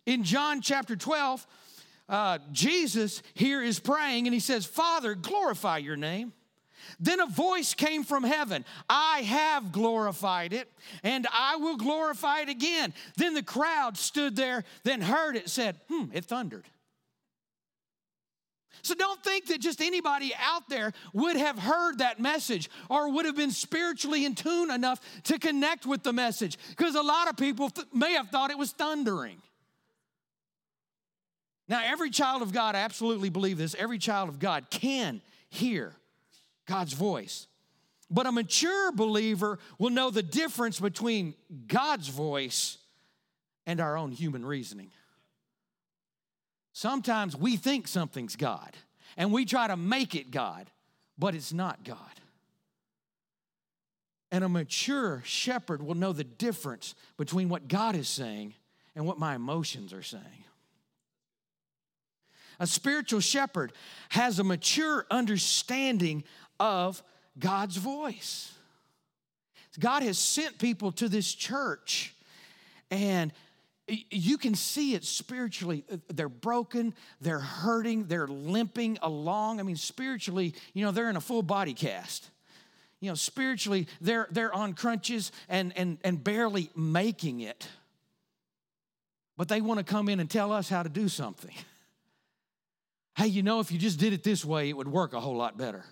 In 0.08 0.24
John 0.24 0.62
chapter 0.62 0.96
12, 0.96 1.46
uh, 2.10 2.40
Jesus 2.52 3.22
here 3.34 3.62
is 3.62 3.80
praying 3.80 4.26
and 4.26 4.34
he 4.34 4.40
says, 4.40 4.66
Father, 4.66 5.14
glorify 5.14 5.78
your 5.78 5.98
name. 5.98 6.34
Then 7.00 7.20
a 7.20 7.28
voice 7.28 7.74
came 7.74 8.04
from 8.04 8.24
heaven 8.24 8.66
I 8.90 9.22
have 9.22 9.72
glorified 9.72 10.54
it, 10.54 10.72
and 11.04 11.28
I 11.32 11.58
will 11.58 11.78
glorify 11.78 12.42
it 12.42 12.50
again. 12.50 12.94
Then 13.18 13.34
the 13.34 13.44
crowd 13.44 13.98
stood 13.98 14.36
there, 14.36 14.64
then 14.84 15.02
heard 15.02 15.36
it, 15.36 15.50
said, 15.50 15.78
Hmm, 15.90 16.06
it 16.14 16.26
thundered. 16.26 16.66
So 18.84 18.96
don't 18.96 19.22
think 19.24 19.48
that 19.48 19.60
just 19.60 19.82
anybody 19.82 20.34
out 20.40 20.70
there 20.70 20.94
would 21.12 21.36
have 21.36 21.60
heard 21.60 21.98
that 21.98 22.20
message 22.20 22.70
or 22.90 23.12
would 23.12 23.26
have 23.26 23.36
been 23.36 23.52
spiritually 23.52 24.24
in 24.24 24.36
tune 24.36 24.72
enough 24.72 25.02
to 25.24 25.40
connect 25.40 25.86
with 25.86 26.04
the 26.04 26.14
message 26.14 26.58
because 26.70 26.96
a 26.96 27.02
lot 27.02 27.28
of 27.28 27.36
people 27.38 27.70
th- 27.70 27.88
may 27.92 28.14
have 28.14 28.30
thought 28.30 28.52
it 28.52 28.58
was 28.58 28.72
thundering. 28.72 29.42
Now, 31.68 31.82
every 31.84 32.12
child 32.12 32.42
of 32.42 32.54
God, 32.54 32.76
I 32.76 32.80
absolutely 32.80 33.30
believe 33.30 33.58
this, 33.58 33.76
every 33.76 33.98
child 33.98 34.30
of 34.30 34.40
God 34.40 34.70
can 34.70 35.22
hear 35.50 35.94
God's 36.68 36.94
voice. 36.94 37.48
But 38.10 38.26
a 38.26 38.32
mature 38.32 38.92
believer 38.92 39.60
will 39.80 39.90
know 39.90 40.12
the 40.12 40.24
difference 40.24 40.80
between 40.80 41.34
God's 41.68 42.08
voice 42.08 42.78
and 43.66 43.82
our 43.82 43.98
own 43.98 44.12
human 44.12 44.46
reasoning. 44.46 44.92
Sometimes 46.74 47.36
we 47.36 47.58
think 47.58 47.88
something's 47.88 48.36
God 48.36 48.76
and 49.18 49.34
we 49.34 49.46
try 49.46 49.68
to 49.68 49.76
make 49.76 50.16
it 50.16 50.32
God, 50.32 50.70
but 51.18 51.36
it's 51.36 51.52
not 51.52 51.84
God. 51.84 51.98
And 54.32 54.44
a 54.44 54.50
mature 54.50 55.22
shepherd 55.26 55.82
will 55.82 55.96
know 55.96 56.14
the 56.14 56.24
difference 56.24 56.96
between 57.18 57.50
what 57.50 57.68
God 57.68 57.96
is 57.96 58.08
saying 58.08 58.54
and 58.96 59.06
what 59.06 59.18
my 59.18 59.36
emotions 59.36 59.94
are 59.94 60.04
saying. 60.04 60.24
A 62.60 62.68
spiritual 62.68 63.20
shepherd 63.20 63.72
has 64.10 64.40
a 64.40 64.44
mature 64.44 65.06
understanding 65.12 66.24
of 66.60 67.02
God's 67.38 67.78
voice. 67.78 68.54
God 69.80 70.04
has 70.04 70.18
sent 70.18 70.58
people 70.58 70.92
to 70.94 71.08
this 71.08 71.32
church, 71.34 72.16
and 72.90 73.32
you 73.88 74.38
can 74.38 74.56
see 74.56 74.96
it 74.96 75.06
spiritually. 75.06 75.86
Uh, 75.92 75.98
they're 76.10 76.30
broken, 76.30 76.94
they're 77.22 77.40
hurting, 77.40 78.08
they're 78.08 78.28
limping 78.28 78.98
along. 79.02 79.60
I 79.60 79.64
mean, 79.64 79.76
spiritually, 79.76 80.56
you 80.74 80.84
know, 80.84 80.92
they're 80.92 81.10
in 81.10 81.16
a 81.16 81.22
full 81.22 81.44
body 81.44 81.74
cast. 81.74 82.30
You 83.00 83.10
know, 83.10 83.16
spiritually, 83.16 83.88
they're, 84.02 84.28
they're 84.32 84.54
on 84.54 84.74
crunches 84.74 85.32
and, 85.48 85.72
and, 85.78 86.00
and 86.04 86.24
barely 86.24 86.70
making 86.76 87.42
it. 87.42 87.68
But 89.38 89.48
they 89.48 89.62
want 89.62 89.78
to 89.78 89.84
come 89.84 90.10
in 90.10 90.20
and 90.20 90.30
tell 90.30 90.52
us 90.52 90.68
how 90.68 90.84
to 90.84 90.90
do 90.90 91.08
something. 91.08 91.54
Hey, 93.16 93.26
you 93.26 93.42
know, 93.42 93.60
if 93.60 93.72
you 93.72 93.80
just 93.80 93.98
did 93.98 94.14
it 94.14 94.24
this 94.24 94.46
way, 94.46 94.70
it 94.70 94.78
would 94.78 94.88
work 94.88 95.14
a 95.14 95.20
whole 95.20 95.36
lot 95.36 95.58
better. 95.58 95.84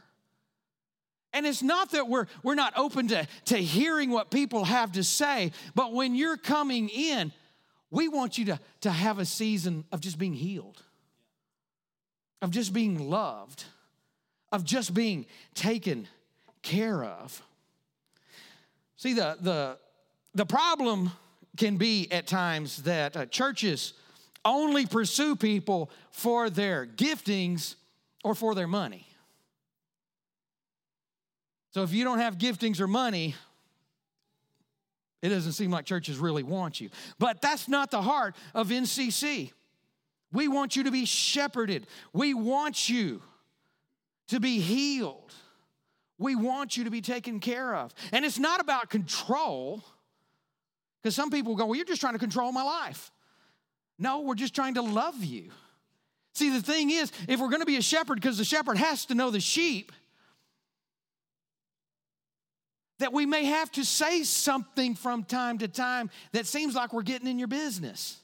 And 1.35 1.45
it's 1.45 1.61
not 1.61 1.91
that 1.91 2.07
we're, 2.07 2.27
we're 2.43 2.55
not 2.55 2.71
open 2.77 3.09
to, 3.09 3.27
to 3.45 3.57
hearing 3.57 4.09
what 4.09 4.31
people 4.31 4.63
have 4.63 4.93
to 4.93 5.03
say, 5.03 5.51
but 5.75 5.91
when 5.91 6.15
you're 6.15 6.37
coming 6.37 6.87
in, 6.87 7.33
we 7.91 8.07
want 8.07 8.37
you 8.37 8.45
to, 8.45 8.59
to 8.81 8.89
have 8.89 9.19
a 9.19 9.25
season 9.25 9.83
of 9.91 9.99
just 9.99 10.17
being 10.17 10.33
healed, 10.33 10.81
of 12.41 12.51
just 12.51 12.71
being 12.71 13.09
loved, 13.09 13.65
of 14.53 14.63
just 14.63 14.93
being 14.93 15.25
taken 15.53 16.07
care 16.61 17.03
of. 17.03 17.43
See, 18.95 19.13
the, 19.13 19.37
the, 19.41 19.77
the 20.35 20.45
problem 20.45 21.11
can 21.57 21.75
be 21.75 22.09
at 22.13 22.27
times 22.27 22.83
that 22.83 23.17
uh, 23.17 23.25
churches 23.25 23.91
only 24.45 24.85
pursue 24.85 25.35
people 25.35 25.91
for 26.11 26.49
their 26.49 26.85
giftings 26.85 27.75
or 28.23 28.35
for 28.35 28.55
their 28.55 28.67
money. 28.67 29.04
So 31.75 31.84
if 31.84 31.91
you 31.91 32.05
don't 32.05 32.20
have 32.20 32.38
giftings 32.38 32.79
or 32.79 32.88
money, 32.88 33.36
it 35.22 35.27
doesn't 35.27 35.51
seem 35.51 35.72
like 35.72 35.84
churches 35.84 36.17
really 36.17 36.41
want 36.41 36.79
you. 36.79 36.89
But 37.20 37.41
that's 37.41 37.67
not 37.67 37.91
the 37.91 38.01
heart 38.01 38.34
of 38.53 38.70
NCC. 38.70 39.51
We 40.32 40.48
want 40.48 40.77
you 40.77 40.86
to 40.86 40.91
be 40.91 41.03
shepherded. 41.03 41.88
We 42.13 42.34
want 42.34 42.88
you 42.88 43.22
to 44.29 44.39
be 44.39 44.62
healed. 44.62 45.34
We 46.17 46.38
want 46.38 46.77
you 46.77 46.86
to 46.86 46.89
be 46.89 47.01
taken 47.01 47.41
care 47.41 47.75
of. 47.75 47.94
And 48.13 48.24
it's 48.24 48.39
not 48.39 48.62
about 48.62 48.89
control, 48.89 49.84
because 51.03 51.13
some 51.13 51.29
people 51.29 51.58
go, 51.58 51.65
Well, 51.65 51.75
you're 51.75 51.84
just 51.84 52.00
trying 52.00 52.13
to 52.13 52.20
control 52.20 52.53
my 52.53 52.63
life. 52.63 53.12
No, 54.00 54.22
we're 54.22 54.36
just 54.36 54.55
trying 54.55 54.75
to 54.75 54.82
love 54.82 55.22
you. 55.22 55.51
See, 56.36 56.51
the 56.51 56.62
thing 56.62 56.89
is, 56.89 57.12
if 57.27 57.41
we're 57.41 57.50
going 57.50 57.60
to 57.60 57.65
be 57.65 57.75
a 57.75 57.82
shepherd, 57.82 58.15
because 58.15 58.38
the 58.38 58.46
shepherd 58.46 58.77
has 58.77 59.05
to 59.08 59.13
know 59.13 59.29
the 59.29 59.41
sheep, 59.41 59.91
that 62.99 63.13
we 63.13 63.25
may 63.25 63.45
have 63.45 63.71
to 63.73 63.83
say 63.83 64.23
something 64.23 64.95
from 64.95 65.23
time 65.23 65.57
to 65.59 65.67
time 65.67 66.09
that 66.31 66.45
seems 66.45 66.75
like 66.75 66.93
we're 66.93 67.01
getting 67.01 67.27
in 67.27 67.37
your 67.37 67.47
business. 67.47 68.19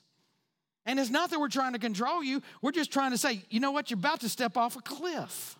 And 0.86 1.00
it's 1.00 1.10
not 1.10 1.30
that 1.30 1.40
we're 1.40 1.50
trying 1.50 1.74
to 1.74 1.80
control 1.80 2.24
you, 2.24 2.42
we're 2.62 2.72
just 2.72 2.92
trying 2.92 3.12
to 3.12 3.18
say, 3.18 3.42
you 3.50 3.60
know 3.60 3.72
what, 3.72 3.92
you're 3.92 4.00
about 4.00 4.22
to 4.22 4.30
step 4.30 4.58
off 4.58 4.76
a 4.76 4.82
cliff. 4.82 5.58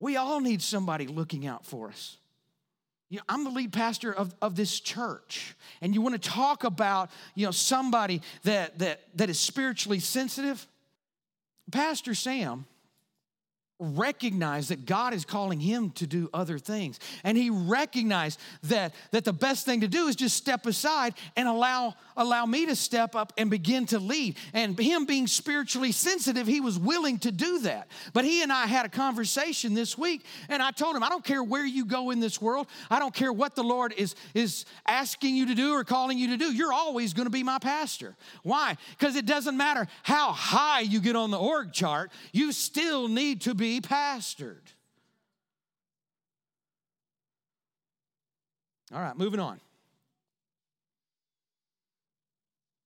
We 0.00 0.16
all 0.16 0.40
need 0.40 0.60
somebody 0.60 1.06
looking 1.06 1.46
out 1.46 1.64
for 1.64 1.88
us. 1.88 2.18
You 3.08 3.18
know, 3.18 3.24
I'm 3.28 3.44
the 3.44 3.50
lead 3.50 3.72
pastor 3.72 4.12
of, 4.12 4.34
of 4.42 4.56
this 4.56 4.80
church, 4.80 5.54
and 5.80 5.94
you 5.94 6.00
want 6.00 6.20
to 6.20 6.30
talk 6.30 6.64
about 6.64 7.10
you 7.34 7.46
know 7.46 7.52
somebody 7.52 8.22
that 8.42 8.78
that 8.80 9.00
that 9.14 9.30
is 9.30 9.38
spiritually 9.38 10.00
sensitive. 10.00 10.66
Pastor 11.70 12.14
Sam 12.14 12.66
recognized 13.84 14.70
that 14.70 14.86
God 14.86 15.14
is 15.14 15.24
calling 15.24 15.60
him 15.60 15.90
to 15.92 16.06
do 16.06 16.28
other 16.32 16.58
things. 16.58 16.98
And 17.22 17.36
he 17.36 17.50
recognized 17.50 18.40
that, 18.64 18.94
that 19.10 19.24
the 19.24 19.32
best 19.32 19.64
thing 19.64 19.80
to 19.82 19.88
do 19.88 20.06
is 20.06 20.16
just 20.16 20.36
step 20.36 20.66
aside 20.66 21.14
and 21.36 21.48
allow, 21.48 21.94
allow 22.16 22.46
me 22.46 22.66
to 22.66 22.76
step 22.76 23.14
up 23.14 23.32
and 23.36 23.50
begin 23.50 23.86
to 23.86 23.98
lead. 23.98 24.36
And 24.52 24.78
him 24.78 25.04
being 25.04 25.26
spiritually 25.26 25.92
sensitive, 25.92 26.46
he 26.46 26.60
was 26.60 26.78
willing 26.78 27.18
to 27.20 27.32
do 27.32 27.60
that. 27.60 27.88
But 28.12 28.24
he 28.24 28.42
and 28.42 28.52
I 28.52 28.66
had 28.66 28.86
a 28.86 28.88
conversation 28.88 29.74
this 29.74 29.98
week, 29.98 30.24
and 30.48 30.62
I 30.62 30.70
told 30.70 30.96
him, 30.96 31.02
I 31.02 31.08
don't 31.08 31.24
care 31.24 31.42
where 31.42 31.66
you 31.66 31.84
go 31.84 32.10
in 32.10 32.20
this 32.20 32.40
world, 32.40 32.66
I 32.90 32.98
don't 32.98 33.14
care 33.14 33.32
what 33.32 33.54
the 33.54 33.64
Lord 33.64 33.92
is, 33.96 34.14
is 34.34 34.64
asking 34.86 35.36
you 35.36 35.46
to 35.46 35.54
do 35.54 35.72
or 35.72 35.84
calling 35.84 36.18
you 36.18 36.28
to 36.28 36.36
do, 36.36 36.52
you're 36.52 36.72
always 36.72 37.12
going 37.12 37.26
to 37.26 37.30
be 37.30 37.42
my 37.42 37.58
pastor. 37.58 38.16
Why? 38.42 38.76
Because 38.98 39.16
it 39.16 39.26
doesn't 39.26 39.56
matter 39.56 39.86
how 40.02 40.32
high 40.32 40.80
you 40.80 41.00
get 41.00 41.16
on 41.16 41.30
the 41.30 41.38
org 41.38 41.72
chart, 41.72 42.10
you 42.32 42.52
still 42.52 43.08
need 43.08 43.42
to 43.42 43.54
pastored. 43.80 44.72
All 48.92 49.00
right, 49.00 49.16
moving 49.16 49.40
on. 49.40 49.60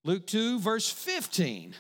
Luke 0.05 0.27
2, 0.27 0.61
verse 0.61 0.89
15. 0.89 1.75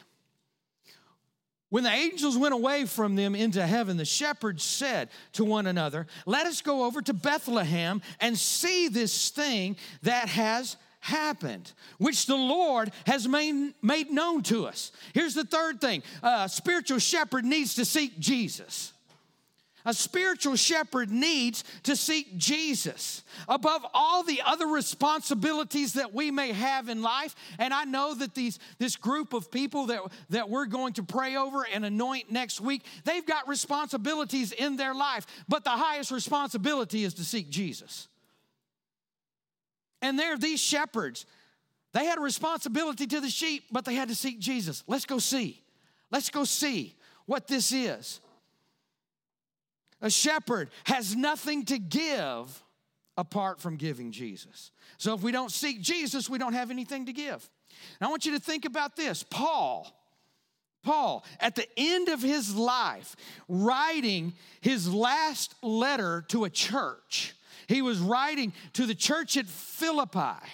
When 1.70 1.84
the 1.84 1.90
angels 1.90 2.36
went 2.36 2.54
away 2.54 2.86
from 2.86 3.14
them 3.14 3.34
into 3.34 3.66
heaven, 3.66 3.96
the 3.96 4.04
shepherds 4.04 4.64
said 4.64 5.10
to 5.32 5.44
one 5.44 5.66
another, 5.66 6.06
Let 6.24 6.46
us 6.46 6.62
go 6.62 6.84
over 6.84 7.02
to 7.02 7.12
Bethlehem 7.12 8.00
and 8.20 8.38
see 8.38 8.88
this 8.88 9.30
thing 9.30 9.76
that 10.02 10.28
has 10.28 10.76
happened, 11.00 11.72
which 11.98 12.26
the 12.26 12.36
Lord 12.36 12.90
has 13.06 13.28
made 13.28 14.10
known 14.10 14.42
to 14.44 14.66
us. 14.66 14.92
Here's 15.12 15.34
the 15.34 15.44
third 15.44 15.80
thing 15.80 16.02
a 16.22 16.48
spiritual 16.48 16.98
shepherd 16.98 17.44
needs 17.44 17.74
to 17.74 17.84
seek 17.84 18.18
Jesus. 18.18 18.92
A 19.88 19.94
spiritual 19.94 20.54
shepherd 20.54 21.10
needs 21.10 21.64
to 21.84 21.96
seek 21.96 22.36
Jesus 22.36 23.24
above 23.48 23.86
all 23.94 24.22
the 24.22 24.42
other 24.44 24.66
responsibilities 24.66 25.94
that 25.94 26.12
we 26.12 26.30
may 26.30 26.52
have 26.52 26.90
in 26.90 27.00
life. 27.00 27.34
And 27.58 27.72
I 27.72 27.84
know 27.84 28.12
that 28.12 28.34
these, 28.34 28.58
this 28.76 28.96
group 28.96 29.32
of 29.32 29.50
people 29.50 29.86
that, 29.86 30.02
that 30.28 30.50
we're 30.50 30.66
going 30.66 30.92
to 30.94 31.02
pray 31.02 31.36
over 31.36 31.66
and 31.72 31.86
anoint 31.86 32.30
next 32.30 32.60
week, 32.60 32.84
they've 33.04 33.24
got 33.24 33.48
responsibilities 33.48 34.52
in 34.52 34.76
their 34.76 34.92
life. 34.92 35.26
But 35.48 35.64
the 35.64 35.70
highest 35.70 36.10
responsibility 36.10 37.04
is 37.04 37.14
to 37.14 37.24
seek 37.24 37.48
Jesus. 37.48 38.08
And 40.02 40.18
there, 40.18 40.36
these 40.36 40.60
shepherds, 40.60 41.24
they 41.94 42.04
had 42.04 42.18
a 42.18 42.20
responsibility 42.20 43.06
to 43.06 43.22
the 43.22 43.30
sheep, 43.30 43.64
but 43.72 43.86
they 43.86 43.94
had 43.94 44.08
to 44.08 44.14
seek 44.14 44.38
Jesus. 44.38 44.84
Let's 44.86 45.06
go 45.06 45.18
see. 45.18 45.62
Let's 46.10 46.28
go 46.28 46.44
see 46.44 46.94
what 47.24 47.46
this 47.46 47.72
is. 47.72 48.20
A 50.00 50.10
shepherd 50.10 50.70
has 50.84 51.16
nothing 51.16 51.64
to 51.66 51.78
give 51.78 52.62
apart 53.16 53.60
from 53.60 53.76
giving 53.76 54.12
Jesus. 54.12 54.70
So 54.96 55.14
if 55.14 55.22
we 55.22 55.32
don't 55.32 55.50
seek 55.50 55.80
Jesus, 55.82 56.30
we 56.30 56.38
don't 56.38 56.52
have 56.52 56.70
anything 56.70 57.06
to 57.06 57.12
give. 57.12 57.48
Now 58.00 58.06
I 58.06 58.10
want 58.10 58.24
you 58.24 58.32
to 58.32 58.40
think 58.40 58.64
about 58.64 58.96
this. 58.96 59.24
Paul, 59.24 59.92
Paul, 60.84 61.24
at 61.40 61.56
the 61.56 61.66
end 61.76 62.08
of 62.08 62.22
his 62.22 62.54
life, 62.54 63.16
writing 63.48 64.34
his 64.60 64.92
last 64.92 65.54
letter 65.62 66.24
to 66.28 66.44
a 66.44 66.50
church, 66.50 67.34
he 67.66 67.82
was 67.82 67.98
writing 67.98 68.52
to 68.74 68.86
the 68.86 68.94
church 68.94 69.36
at 69.36 69.46
Philippi. 69.46 70.46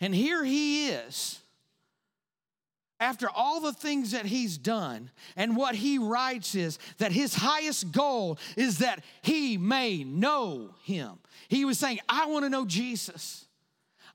And 0.00 0.14
here 0.14 0.42
he 0.42 0.88
is 0.88 1.39
after 3.00 3.28
all 3.28 3.60
the 3.60 3.72
things 3.72 4.12
that 4.12 4.26
he's 4.26 4.58
done, 4.58 5.10
and 5.34 5.56
what 5.56 5.74
he 5.74 5.98
writes 5.98 6.54
is 6.54 6.78
that 6.98 7.12
his 7.12 7.34
highest 7.34 7.90
goal 7.90 8.38
is 8.56 8.78
that 8.78 9.02
he 9.22 9.56
may 9.56 10.04
know 10.04 10.74
him. 10.82 11.18
He 11.48 11.64
was 11.64 11.78
saying, 11.78 11.98
I 12.08 12.26
want 12.26 12.44
to 12.44 12.50
know 12.50 12.66
Jesus. 12.66 13.46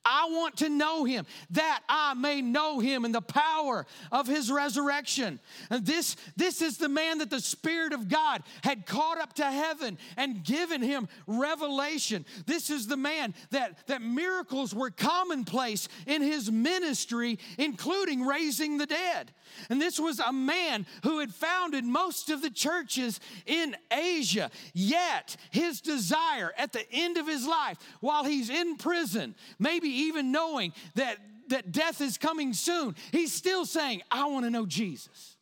I 0.05 0.27
want 0.29 0.57
to 0.57 0.69
know 0.69 1.03
him 1.03 1.25
that 1.51 1.81
I 1.89 2.13
may 2.13 2.41
know 2.41 2.79
him 2.79 3.05
in 3.05 3.11
the 3.11 3.21
power 3.21 3.85
of 4.11 4.27
his 4.27 4.51
resurrection. 4.51 5.39
And 5.69 5.85
this, 5.85 6.15
this 6.37 6.61
is 6.61 6.77
the 6.77 6.89
man 6.89 7.17
that 7.17 7.29
the 7.29 7.41
Spirit 7.41 7.93
of 7.93 8.07
God 8.07 8.43
had 8.63 8.85
caught 8.85 9.17
up 9.17 9.33
to 9.33 9.45
heaven 9.45 9.97
and 10.15 10.43
given 10.43 10.81
him 10.81 11.07
revelation. 11.27 12.25
This 12.45 12.69
is 12.69 12.87
the 12.87 12.97
man 12.97 13.33
that, 13.49 13.87
that 13.87 14.01
miracles 14.01 14.73
were 14.73 14.91
commonplace 14.91 15.87
in 16.05 16.21
his 16.21 16.51
ministry, 16.51 17.39
including 17.57 18.25
raising 18.25 18.77
the 18.77 18.85
dead. 18.85 19.31
And 19.69 19.81
this 19.81 19.99
was 19.99 20.19
a 20.19 20.33
man 20.33 20.85
who 21.03 21.19
had 21.19 21.33
founded 21.33 21.85
most 21.85 22.29
of 22.29 22.41
the 22.41 22.49
churches 22.49 23.19
in 23.45 23.75
Asia. 23.91 24.51
Yet, 24.73 25.37
his 25.51 25.81
desire 25.81 26.53
at 26.57 26.73
the 26.73 26.85
end 26.91 27.17
of 27.17 27.27
his 27.27 27.47
life, 27.47 27.77
while 28.01 28.23
he's 28.23 28.49
in 28.49 28.77
prison, 28.77 29.35
maybe 29.59 29.89
even 29.95 30.31
knowing 30.31 30.73
that, 30.95 31.17
that 31.49 31.71
death 31.71 32.01
is 32.01 32.17
coming 32.17 32.53
soon, 32.53 32.95
he's 33.11 33.33
still 33.33 33.65
saying, 33.65 34.01
I 34.11 34.25
want 34.25 34.45
to 34.45 34.49
know 34.49 34.65
Jesus. 34.65 35.37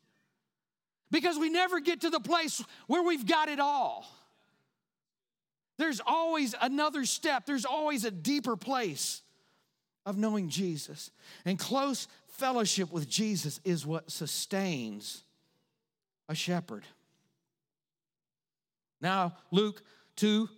Because 1.11 1.37
we 1.37 1.49
never 1.49 1.79
get 1.79 2.01
to 2.01 2.09
the 2.09 2.19
place 2.19 2.63
where 2.87 3.03
we've 3.03 3.27
got 3.27 3.49
it 3.49 3.59
all. 3.59 4.05
There's 5.77 6.01
always 6.05 6.55
another 6.61 7.05
step, 7.05 7.45
there's 7.45 7.65
always 7.65 8.05
a 8.05 8.11
deeper 8.11 8.55
place 8.55 9.21
of 10.05 10.17
knowing 10.17 10.49
Jesus. 10.49 11.11
And 11.45 11.57
close 11.57 12.07
fellowship 12.27 12.91
with 12.91 13.07
Jesus 13.07 13.59
is 13.63 13.85
what 13.85 14.11
sustains 14.11 15.23
a 16.29 16.35
shepherd. 16.35 16.83
Now, 19.01 19.35
Luke 19.51 19.83
2 20.17 20.49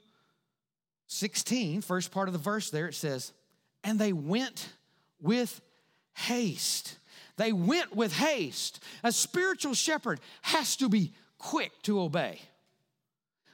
16, 1.08 1.82
first 1.82 2.12
part 2.12 2.28
of 2.28 2.34
the 2.34 2.40
verse 2.40 2.72
there, 2.72 2.88
it 2.88 2.96
says, 2.96 3.32
And 3.86 3.98
they 4.00 4.12
went 4.12 4.74
with 5.22 5.62
haste. 6.16 6.98
They 7.38 7.54
went 7.54 7.96
with 7.96 8.14
haste. 8.14 8.84
A 9.04 9.12
spiritual 9.12 9.76
shepherd 9.76 10.20
has 10.42 10.76
to 10.78 10.90
be 10.90 11.14
quick 11.38 11.72
to 11.84 12.02
obey. 12.02 12.42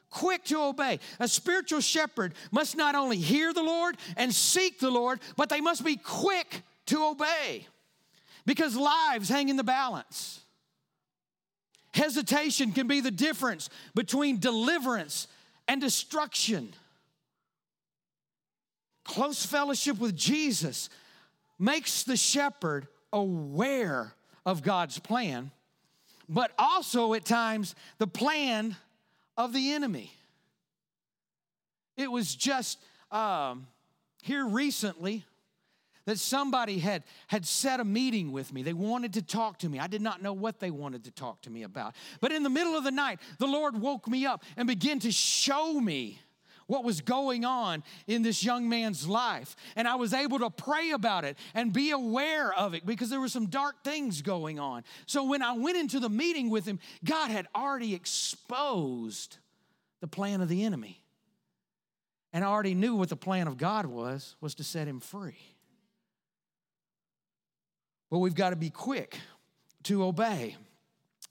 Quick 0.09 0.45
to 0.45 0.61
obey. 0.61 0.99
A 1.19 1.27
spiritual 1.27 1.81
shepherd 1.81 2.33
must 2.51 2.75
not 2.77 2.95
only 2.95 3.17
hear 3.17 3.53
the 3.53 3.63
Lord 3.63 3.97
and 4.17 4.33
seek 4.33 4.79
the 4.79 4.89
Lord, 4.89 5.19
but 5.35 5.49
they 5.49 5.61
must 5.61 5.83
be 5.85 5.97
quick 5.97 6.63
to 6.87 7.05
obey 7.05 7.67
because 8.45 8.75
lives 8.75 9.29
hang 9.29 9.49
in 9.49 9.57
the 9.57 9.63
balance. 9.63 10.41
Hesitation 11.93 12.71
can 12.71 12.87
be 12.87 13.01
the 13.01 13.11
difference 13.11 13.69
between 13.95 14.39
deliverance 14.39 15.27
and 15.67 15.81
destruction. 15.81 16.73
Close 19.03 19.45
fellowship 19.45 19.99
with 19.99 20.15
Jesus 20.15 20.89
makes 21.57 22.03
the 22.03 22.17
shepherd 22.17 22.87
aware 23.13 24.13
of 24.45 24.63
God's 24.63 24.99
plan, 24.99 25.51
but 26.29 26.51
also 26.57 27.13
at 27.13 27.25
times 27.25 27.75
the 27.97 28.07
plan 28.07 28.75
of 29.37 29.53
the 29.53 29.73
enemy. 29.73 30.11
It 31.97 32.11
was 32.11 32.35
just 32.35 32.79
um, 33.11 33.67
here 34.23 34.45
recently 34.45 35.25
that 36.05 36.17
somebody 36.17 36.79
had 36.79 37.03
had 37.27 37.45
set 37.45 37.79
a 37.79 37.85
meeting 37.85 38.31
with 38.31 38.51
me. 38.51 38.63
They 38.63 38.73
wanted 38.73 39.13
to 39.13 39.21
talk 39.21 39.59
to 39.59 39.69
me. 39.69 39.79
I 39.79 39.87
did 39.87 40.01
not 40.01 40.21
know 40.21 40.33
what 40.33 40.59
they 40.59 40.71
wanted 40.71 41.03
to 41.03 41.11
talk 41.11 41.41
to 41.43 41.49
me 41.49 41.63
about. 41.63 41.95
But 42.19 42.31
in 42.31 42.43
the 42.43 42.49
middle 42.49 42.75
of 42.75 42.83
the 42.83 42.91
night 42.91 43.19
the 43.37 43.47
lord 43.47 43.79
woke 43.79 44.07
me 44.07 44.25
up 44.25 44.43
and 44.57 44.67
began 44.67 44.99
to 44.99 45.11
show 45.11 45.79
me 45.79 46.19
what 46.71 46.86
was 46.86 47.01
going 47.01 47.43
on 47.43 47.84
in 48.07 48.21
this 48.21 48.45
young 48.45 48.69
man's 48.69 49.05
life. 49.05 49.57
And 49.75 49.89
I 49.89 49.95
was 49.95 50.13
able 50.13 50.39
to 50.39 50.49
pray 50.49 50.91
about 50.91 51.25
it 51.25 51.38
and 51.53 51.73
be 51.73 51.91
aware 51.91 52.53
of 52.53 52.73
it 52.73 52.86
because 52.86 53.10
there 53.10 53.19
were 53.19 53.27
some 53.27 53.47
dark 53.47 53.84
things 53.84 54.21
going 54.21 54.57
on. 54.57 54.86
So 55.05 55.25
when 55.25 55.41
I 55.41 55.51
went 55.51 55.75
into 55.75 55.99
the 55.99 56.07
meeting 56.07 56.49
with 56.49 56.65
him, 56.65 56.79
God 57.03 57.29
had 57.29 57.45
already 57.53 57.93
exposed 57.93 59.38
the 59.99 60.07
plan 60.07 60.39
of 60.39 60.47
the 60.47 60.63
enemy. 60.63 61.03
And 62.31 62.45
I 62.45 62.47
already 62.47 62.73
knew 62.73 62.95
what 62.95 63.10
the 63.10 63.17
plan 63.17 63.49
of 63.49 63.57
God 63.57 63.86
was 63.86 64.38
was 64.39 64.55
to 64.55 64.63
set 64.63 64.88
him 64.88 65.01
free. 65.01 65.55
But 68.10 68.19
we've 68.19 68.34
got 68.34 68.51
to 68.51 68.55
be 68.55 68.69
quick 68.69 69.17
to 69.84 70.05
obey. 70.05 70.55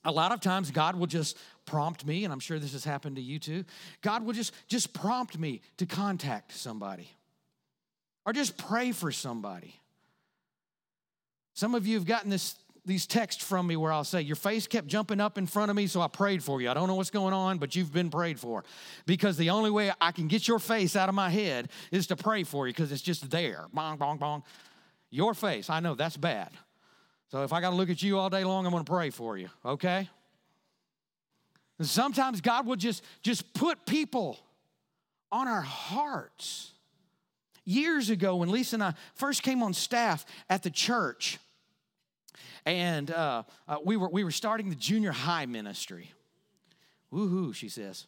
A 0.04 0.12
lot 0.12 0.32
of 0.32 0.40
times 0.40 0.70
God 0.70 0.96
will 0.96 1.06
just 1.06 1.36
prompt 1.66 2.06
me, 2.06 2.24
and 2.24 2.32
I'm 2.32 2.40
sure 2.40 2.58
this 2.58 2.72
has 2.72 2.84
happened 2.84 3.16
to 3.16 3.22
you 3.22 3.38
too. 3.38 3.64
God 4.00 4.24
will 4.24 4.32
just, 4.32 4.52
just 4.66 4.92
prompt 4.92 5.38
me 5.38 5.60
to 5.76 5.86
contact 5.86 6.52
somebody 6.52 7.08
or 8.24 8.32
just 8.32 8.56
pray 8.56 8.92
for 8.92 9.12
somebody. 9.12 9.74
Some 11.54 11.74
of 11.74 11.86
you 11.86 11.96
have 11.96 12.06
gotten 12.06 12.30
this 12.30 12.56
these 12.86 13.06
texts 13.06 13.44
from 13.44 13.66
me 13.66 13.76
where 13.76 13.92
I'll 13.92 14.04
say, 14.04 14.22
Your 14.22 14.36
face 14.36 14.66
kept 14.66 14.86
jumping 14.86 15.20
up 15.20 15.38
in 15.38 15.46
front 15.46 15.70
of 15.70 15.76
me, 15.76 15.86
so 15.86 16.00
I 16.00 16.08
prayed 16.08 16.42
for 16.42 16.60
you. 16.60 16.70
I 16.70 16.74
don't 16.74 16.88
know 16.88 16.94
what's 16.94 17.10
going 17.10 17.34
on, 17.34 17.58
but 17.58 17.76
you've 17.76 17.92
been 17.92 18.10
prayed 18.10 18.40
for. 18.40 18.64
Because 19.06 19.36
the 19.36 19.50
only 19.50 19.70
way 19.70 19.92
I 20.00 20.12
can 20.12 20.28
get 20.28 20.48
your 20.48 20.58
face 20.58 20.96
out 20.96 21.08
of 21.08 21.14
my 21.14 21.30
head 21.30 21.68
is 21.90 22.06
to 22.08 22.16
pray 22.16 22.42
for 22.44 22.66
you 22.66 22.72
because 22.72 22.92
it's 22.92 23.02
just 23.02 23.30
there. 23.30 23.66
Bong, 23.72 23.98
bong, 23.98 24.18
bong. 24.18 24.42
Your 25.10 25.34
face, 25.34 25.68
I 25.68 25.80
know 25.80 25.94
that's 25.94 26.16
bad. 26.16 26.50
So 27.30 27.44
if 27.44 27.52
I 27.52 27.60
got 27.60 27.70
to 27.70 27.76
look 27.76 27.90
at 27.90 28.02
you 28.02 28.18
all 28.18 28.28
day 28.28 28.42
long, 28.42 28.66
I'm 28.66 28.72
going 28.72 28.84
to 28.84 28.90
pray 28.90 29.10
for 29.10 29.38
you, 29.38 29.48
okay? 29.64 30.08
And 31.78 31.86
sometimes 31.86 32.40
God 32.40 32.66
will 32.66 32.76
just, 32.76 33.04
just 33.22 33.54
put 33.54 33.86
people 33.86 34.38
on 35.30 35.46
our 35.46 35.60
hearts. 35.60 36.72
Years 37.64 38.10
ago, 38.10 38.36
when 38.36 38.50
Lisa 38.50 38.76
and 38.76 38.82
I 38.82 38.94
first 39.14 39.44
came 39.44 39.62
on 39.62 39.74
staff 39.74 40.26
at 40.48 40.64
the 40.64 40.70
church, 40.70 41.38
and 42.66 43.12
uh, 43.12 43.44
uh, 43.68 43.76
we, 43.84 43.96
were, 43.96 44.08
we 44.08 44.24
were 44.24 44.32
starting 44.32 44.68
the 44.68 44.74
junior 44.74 45.12
high 45.12 45.46
ministry. 45.46 46.10
Woohoo, 47.12 47.54
she 47.54 47.68
says. 47.68 48.06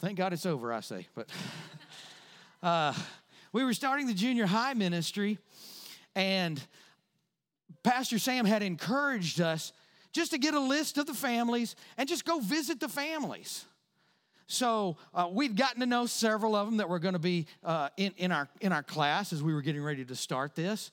Thank 0.00 0.18
God 0.18 0.32
it's 0.32 0.44
over, 0.44 0.72
I 0.72 0.80
say. 0.80 1.06
But 1.14 1.28
uh, 2.64 2.94
we 3.52 3.64
were 3.64 3.74
starting 3.74 4.08
the 4.08 4.14
junior 4.14 4.46
high 4.46 4.74
ministry, 4.74 5.38
and 6.16 6.60
Pastor 7.82 8.18
Sam 8.18 8.44
had 8.44 8.62
encouraged 8.62 9.40
us 9.40 9.72
just 10.12 10.32
to 10.32 10.38
get 10.38 10.54
a 10.54 10.60
list 10.60 10.98
of 10.98 11.06
the 11.06 11.14
families 11.14 11.74
and 11.96 12.08
just 12.08 12.24
go 12.24 12.38
visit 12.38 12.80
the 12.80 12.88
families. 12.88 13.64
So 14.46 14.98
uh, 15.14 15.28
we'd 15.32 15.56
gotten 15.56 15.80
to 15.80 15.86
know 15.86 16.06
several 16.06 16.54
of 16.54 16.66
them 16.66 16.76
that 16.76 16.88
were 16.88 16.98
going 16.98 17.14
to 17.14 17.18
be 17.18 17.46
uh, 17.64 17.88
in, 17.96 18.12
in, 18.18 18.32
our, 18.32 18.48
in 18.60 18.72
our 18.72 18.82
class 18.82 19.32
as 19.32 19.42
we 19.42 19.54
were 19.54 19.62
getting 19.62 19.82
ready 19.82 20.04
to 20.04 20.14
start 20.14 20.54
this. 20.54 20.90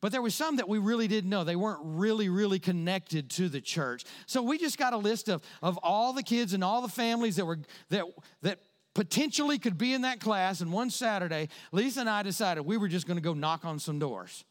But 0.00 0.12
there 0.12 0.22
was 0.22 0.34
some 0.34 0.56
that 0.56 0.68
we 0.68 0.78
really 0.78 1.08
didn't 1.08 1.28
know. 1.28 1.44
They 1.44 1.56
weren't 1.56 1.80
really, 1.82 2.28
really 2.28 2.58
connected 2.58 3.28
to 3.30 3.48
the 3.48 3.60
church. 3.60 4.04
So 4.26 4.42
we 4.42 4.56
just 4.58 4.78
got 4.78 4.92
a 4.92 4.96
list 4.96 5.28
of, 5.28 5.42
of 5.62 5.78
all 5.82 6.12
the 6.12 6.22
kids 6.22 6.54
and 6.54 6.64
all 6.64 6.80
the 6.80 6.88
families 6.88 7.36
that 7.36 7.44
were 7.44 7.58
that 7.90 8.04
that 8.42 8.60
potentially 8.94 9.58
could 9.58 9.76
be 9.76 9.92
in 9.92 10.02
that 10.02 10.20
class. 10.20 10.62
And 10.62 10.72
one 10.72 10.90
Saturday, 10.90 11.48
Lisa 11.70 12.00
and 12.00 12.08
I 12.08 12.22
decided 12.22 12.62
we 12.62 12.76
were 12.76 12.88
just 12.88 13.06
going 13.06 13.18
to 13.18 13.22
go 13.22 13.34
knock 13.34 13.64
on 13.64 13.78
some 13.78 13.98
doors. 13.98 14.44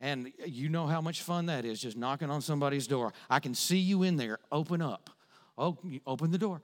And 0.00 0.32
you 0.46 0.68
know 0.68 0.86
how 0.86 1.00
much 1.00 1.22
fun 1.22 1.46
that 1.46 1.64
is, 1.64 1.80
just 1.80 1.96
knocking 1.96 2.30
on 2.30 2.40
somebody's 2.40 2.86
door. 2.86 3.12
I 3.28 3.40
can 3.40 3.54
see 3.54 3.78
you 3.78 4.04
in 4.04 4.16
there. 4.16 4.38
Open 4.52 4.80
up. 4.80 5.10
Oh, 5.56 5.76
open 6.06 6.30
the 6.30 6.38
door. 6.38 6.62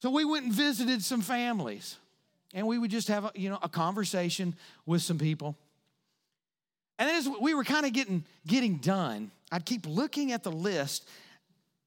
So 0.00 0.10
we 0.10 0.24
went 0.24 0.44
and 0.44 0.54
visited 0.54 1.02
some 1.02 1.20
families, 1.20 1.96
and 2.54 2.68
we 2.68 2.78
would 2.78 2.90
just 2.90 3.08
have 3.08 3.24
a, 3.24 3.32
you 3.34 3.50
know 3.50 3.58
a 3.62 3.68
conversation 3.68 4.54
with 4.86 5.02
some 5.02 5.18
people. 5.18 5.56
And 7.00 7.10
as 7.10 7.28
we 7.40 7.54
were 7.54 7.64
kind 7.64 7.84
of 7.84 7.92
getting 7.92 8.24
getting 8.46 8.76
done, 8.76 9.32
I'd 9.50 9.64
keep 9.64 9.86
looking 9.86 10.30
at 10.30 10.44
the 10.44 10.52
list, 10.52 11.08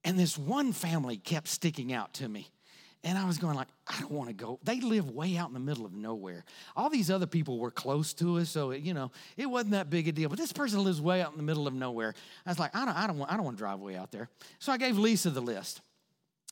and 0.03 0.19
this 0.19 0.37
one 0.37 0.73
family 0.73 1.15
kept 1.15 1.47
sticking 1.47 1.93
out 1.93 2.13
to 2.15 2.27
me. 2.27 2.49
And 3.03 3.17
I 3.17 3.25
was 3.25 3.39
going 3.39 3.55
like, 3.55 3.67
I 3.87 3.99
don't 3.99 4.11
want 4.11 4.29
to 4.29 4.33
go. 4.33 4.59
They 4.63 4.79
live 4.79 5.09
way 5.09 5.35
out 5.35 5.47
in 5.47 5.55
the 5.55 5.59
middle 5.59 5.85
of 5.85 5.93
nowhere. 5.93 6.45
All 6.75 6.89
these 6.89 7.09
other 7.09 7.25
people 7.25 7.57
were 7.57 7.71
close 7.71 8.13
to 8.13 8.37
us, 8.37 8.49
so 8.49 8.71
it, 8.71 8.83
you 8.83 8.93
know 8.93 9.11
it 9.37 9.47
wasn't 9.47 9.71
that 9.71 9.89
big 9.89 10.07
a 10.07 10.11
deal. 10.11 10.29
But 10.29 10.37
this 10.37 10.53
person 10.53 10.83
lives 10.83 11.01
way 11.01 11.21
out 11.21 11.31
in 11.31 11.37
the 11.37 11.43
middle 11.43 11.67
of 11.67 11.73
nowhere. 11.73 12.13
I 12.45 12.49
was 12.51 12.59
like, 12.59 12.75
I 12.75 12.85
don't, 12.85 12.95
I 12.95 13.07
don't, 13.07 13.17
want, 13.17 13.31
I 13.31 13.35
don't 13.35 13.45
want 13.45 13.57
to 13.57 13.61
drive 13.61 13.79
way 13.79 13.95
out 13.95 14.11
there. 14.11 14.29
So 14.59 14.71
I 14.71 14.77
gave 14.77 14.99
Lisa 14.99 15.31
the 15.31 15.41
list, 15.41 15.81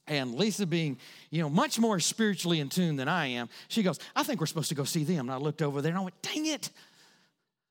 and 0.07 0.33
Lisa, 0.33 0.65
being 0.65 0.97
you 1.29 1.43
know 1.43 1.49
much 1.49 1.77
more 1.77 1.99
spiritually 1.99 2.59
in 2.59 2.69
tune 2.69 2.95
than 2.95 3.07
I 3.07 3.27
am, 3.27 3.47
she 3.67 3.83
goes, 3.83 3.99
I 4.15 4.23
think 4.23 4.39
we're 4.39 4.47
supposed 4.47 4.69
to 4.69 4.75
go 4.75 4.85
see 4.85 5.03
them. 5.03 5.29
And 5.29 5.31
I 5.31 5.37
looked 5.37 5.61
over 5.61 5.83
there 5.83 5.91
and 5.91 5.99
I 5.99 6.03
went, 6.03 6.19
Dang 6.23 6.47
it! 6.47 6.71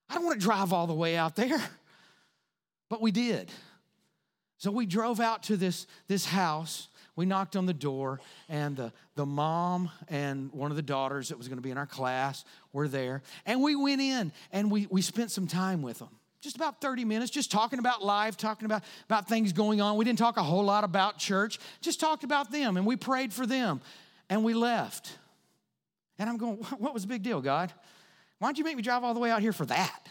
I 0.08 0.14
don't 0.14 0.24
want 0.24 0.40
to 0.40 0.46
drive 0.46 0.72
all 0.72 0.86
the 0.86 0.94
way 0.94 1.16
out 1.16 1.34
there, 1.34 1.60
but 2.88 3.02
we 3.02 3.10
did. 3.10 3.50
So 4.58 4.70
we 4.70 4.86
drove 4.86 5.18
out 5.18 5.42
to 5.44 5.56
this 5.56 5.88
this 6.06 6.24
house 6.24 6.86
we 7.18 7.26
knocked 7.26 7.56
on 7.56 7.66
the 7.66 7.74
door, 7.74 8.20
and 8.48 8.76
the, 8.76 8.92
the 9.16 9.26
mom 9.26 9.90
and 10.06 10.52
one 10.52 10.70
of 10.70 10.76
the 10.76 10.82
daughters 10.82 11.30
that 11.30 11.36
was 11.36 11.48
going 11.48 11.58
to 11.58 11.62
be 11.62 11.72
in 11.72 11.76
our 11.76 11.84
class 11.84 12.44
were 12.72 12.86
there. 12.86 13.22
And 13.44 13.60
we 13.60 13.74
went 13.74 14.00
in 14.00 14.30
and 14.52 14.70
we, 14.70 14.86
we 14.88 15.02
spent 15.02 15.32
some 15.32 15.48
time 15.48 15.82
with 15.82 15.98
them. 15.98 16.10
Just 16.40 16.54
about 16.54 16.80
30 16.80 17.04
minutes, 17.04 17.32
just 17.32 17.50
talking 17.50 17.80
about 17.80 18.04
life, 18.04 18.36
talking 18.36 18.66
about, 18.66 18.84
about 19.06 19.28
things 19.28 19.52
going 19.52 19.80
on. 19.80 19.96
We 19.96 20.04
didn't 20.04 20.20
talk 20.20 20.36
a 20.36 20.44
whole 20.44 20.62
lot 20.62 20.84
about 20.84 21.18
church, 21.18 21.58
just 21.80 21.98
talked 21.98 22.22
about 22.22 22.52
them, 22.52 22.76
and 22.76 22.86
we 22.86 22.94
prayed 22.94 23.32
for 23.32 23.46
them, 23.46 23.80
and 24.30 24.44
we 24.44 24.54
left. 24.54 25.18
And 26.20 26.30
I'm 26.30 26.36
going, 26.36 26.58
what 26.78 26.94
was 26.94 27.02
the 27.02 27.08
big 27.08 27.24
deal, 27.24 27.40
God? 27.40 27.72
Why'd 28.38 28.58
you 28.58 28.64
make 28.64 28.76
me 28.76 28.82
drive 28.82 29.02
all 29.02 29.12
the 29.12 29.18
way 29.18 29.32
out 29.32 29.42
here 29.42 29.52
for 29.52 29.66
that? 29.66 30.08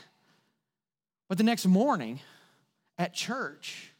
But 1.30 1.38
the 1.38 1.46
next 1.46 1.65
morning 1.65 2.20
at 2.98 3.13
church, 3.13 3.93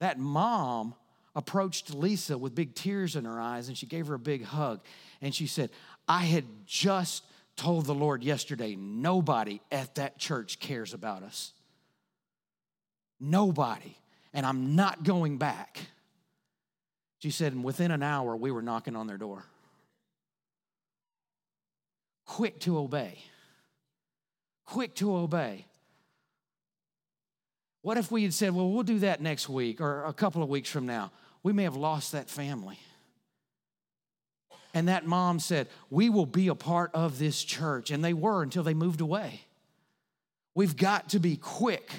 that 0.00 0.18
mom 0.18 0.94
approached 1.34 1.94
Lisa 1.94 2.38
with 2.38 2.54
big 2.54 2.74
tears 2.74 3.16
in 3.16 3.24
her 3.24 3.40
eyes 3.40 3.68
and 3.68 3.76
she 3.76 3.86
gave 3.86 4.06
her 4.06 4.14
a 4.14 4.18
big 4.18 4.44
hug. 4.44 4.80
And 5.20 5.34
she 5.34 5.46
said, 5.46 5.70
I 6.06 6.24
had 6.24 6.44
just 6.66 7.24
told 7.56 7.86
the 7.86 7.94
Lord 7.94 8.22
yesterday, 8.22 8.76
nobody 8.76 9.60
at 9.70 9.94
that 9.96 10.18
church 10.18 10.60
cares 10.60 10.94
about 10.94 11.22
us. 11.22 11.52
Nobody. 13.20 13.96
And 14.32 14.44
I'm 14.44 14.74
not 14.74 15.04
going 15.04 15.38
back. 15.38 15.78
She 17.20 17.30
said, 17.30 17.52
and 17.52 17.64
within 17.64 17.90
an 17.90 18.02
hour, 18.02 18.36
we 18.36 18.50
were 18.50 18.62
knocking 18.62 18.96
on 18.96 19.06
their 19.06 19.16
door. 19.16 19.44
Quick 22.26 22.60
to 22.60 22.78
obey. 22.78 23.18
Quick 24.66 24.94
to 24.96 25.14
obey. 25.16 25.66
What 27.82 27.98
if 27.98 28.10
we 28.10 28.22
had 28.22 28.32
said, 28.32 28.54
well, 28.54 28.70
we'll 28.70 28.82
do 28.82 28.98
that 29.00 29.20
next 29.20 29.48
week 29.48 29.80
or 29.80 30.04
a 30.04 30.12
couple 30.12 30.42
of 30.42 30.48
weeks 30.48 30.70
from 30.70 30.86
now? 30.86 31.12
We 31.44 31.52
may 31.52 31.62
have 31.62 31.76
lost 31.76 32.10
that 32.12 32.28
family. 32.28 32.78
And 34.72 34.88
that 34.88 35.06
mom 35.06 35.38
said, 35.38 35.68
We 35.88 36.10
will 36.10 36.26
be 36.26 36.48
a 36.48 36.54
part 36.56 36.90
of 36.94 37.20
this 37.20 37.44
church. 37.44 37.92
And 37.92 38.02
they 38.02 38.14
were 38.14 38.42
until 38.42 38.64
they 38.64 38.74
moved 38.74 39.00
away. 39.00 39.42
We've 40.56 40.76
got 40.76 41.10
to 41.10 41.20
be 41.20 41.36
quick 41.36 41.92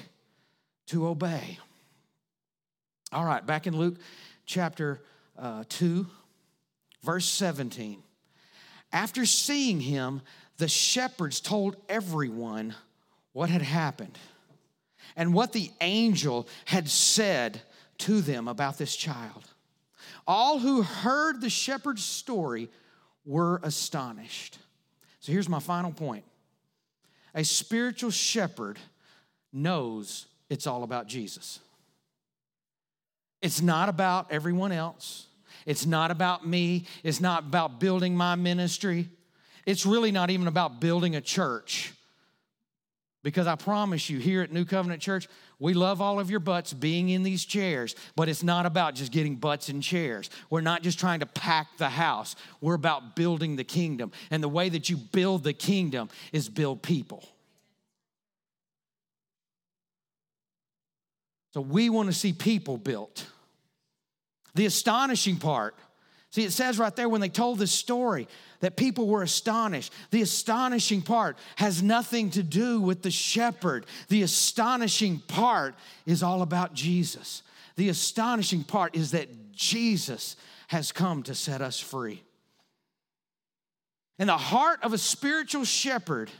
to 0.88 1.06
obey. 1.06 1.58
All 3.12 3.24
right, 3.24 3.44
back 3.46 3.66
in 3.66 3.76
Luke 3.76 3.96
chapter 4.44 5.00
uh, 5.38 5.64
2, 5.68 6.06
verse 7.02 7.26
17. 7.26 8.02
After 8.92 9.24
seeing 9.24 9.80
him, 9.80 10.22
the 10.58 10.68
shepherds 10.68 11.40
told 11.40 11.76
everyone 11.88 12.74
what 13.32 13.48
had 13.48 13.62
happened 13.62 14.18
and 15.16 15.32
what 15.32 15.52
the 15.52 15.70
angel 15.80 16.48
had 16.64 16.88
said 16.88 17.60
to 17.98 18.20
them 18.20 18.48
about 18.48 18.78
this 18.78 18.94
child. 18.94 19.44
All 20.26 20.58
who 20.58 20.82
heard 20.82 21.40
the 21.40 21.50
shepherd's 21.50 22.04
story 22.04 22.68
were 23.24 23.60
astonished. 23.62 24.58
So 25.20 25.32
here's 25.32 25.48
my 25.48 25.60
final 25.60 25.92
point 25.92 26.24
a 27.34 27.44
spiritual 27.44 28.10
shepherd 28.10 28.78
knows 29.52 30.26
it's 30.48 30.66
all 30.66 30.82
about 30.82 31.06
Jesus. 31.06 31.60
It's 33.42 33.60
not 33.60 33.88
about 33.88 34.32
everyone 34.32 34.72
else. 34.72 35.26
It's 35.66 35.84
not 35.84 36.10
about 36.10 36.46
me. 36.46 36.86
It's 37.02 37.20
not 37.20 37.44
about 37.44 37.80
building 37.80 38.16
my 38.16 38.36
ministry. 38.36 39.08
It's 39.66 39.84
really 39.84 40.12
not 40.12 40.30
even 40.30 40.46
about 40.46 40.80
building 40.80 41.16
a 41.16 41.20
church. 41.20 41.92
Because 43.26 43.48
I 43.48 43.56
promise 43.56 44.08
you, 44.08 44.20
here 44.20 44.42
at 44.42 44.52
New 44.52 44.64
Covenant 44.64 45.02
Church, 45.02 45.26
we 45.58 45.74
love 45.74 46.00
all 46.00 46.20
of 46.20 46.30
your 46.30 46.38
butts 46.38 46.72
being 46.72 47.08
in 47.08 47.24
these 47.24 47.44
chairs, 47.44 47.96
but 48.14 48.28
it's 48.28 48.44
not 48.44 48.66
about 48.66 48.94
just 48.94 49.10
getting 49.10 49.34
butts 49.34 49.68
in 49.68 49.80
chairs. 49.80 50.30
We're 50.48 50.60
not 50.60 50.84
just 50.84 51.00
trying 51.00 51.18
to 51.18 51.26
pack 51.26 51.76
the 51.76 51.88
house, 51.88 52.36
we're 52.60 52.74
about 52.74 53.16
building 53.16 53.56
the 53.56 53.64
kingdom. 53.64 54.12
And 54.30 54.44
the 54.44 54.48
way 54.48 54.68
that 54.68 54.88
you 54.88 54.96
build 54.96 55.42
the 55.42 55.52
kingdom 55.52 56.08
is 56.32 56.48
build 56.48 56.84
people. 56.84 57.28
So 61.52 61.62
we 61.62 61.90
want 61.90 62.08
to 62.08 62.14
see 62.14 62.32
people 62.32 62.78
built. 62.78 63.26
The 64.54 64.66
astonishing 64.66 65.38
part, 65.38 65.74
see, 66.36 66.44
it 66.44 66.52
says 66.52 66.78
right 66.78 66.94
there 66.94 67.08
when 67.08 67.20
they 67.20 67.28
told 67.28 67.58
this 67.58 67.72
story, 67.72 68.28
that 68.60 68.76
people 68.76 69.06
were 69.08 69.22
astonished. 69.22 69.92
The 70.10 70.22
astonishing 70.22 71.02
part 71.02 71.36
has 71.56 71.82
nothing 71.82 72.30
to 72.30 72.42
do 72.42 72.80
with 72.80 73.02
the 73.02 73.10
shepherd. 73.10 73.86
The 74.08 74.22
astonishing 74.22 75.20
part 75.20 75.74
is 76.06 76.22
all 76.22 76.42
about 76.42 76.74
Jesus. 76.74 77.42
The 77.76 77.88
astonishing 77.88 78.64
part 78.64 78.96
is 78.96 79.10
that 79.10 79.52
Jesus 79.52 80.36
has 80.68 80.92
come 80.92 81.22
to 81.24 81.34
set 81.34 81.60
us 81.60 81.80
free. 81.80 82.22
And 84.18 84.28
the 84.28 84.36
heart 84.36 84.80
of 84.82 84.92
a 84.92 84.98
spiritual 84.98 85.64
shepherd 85.64 86.30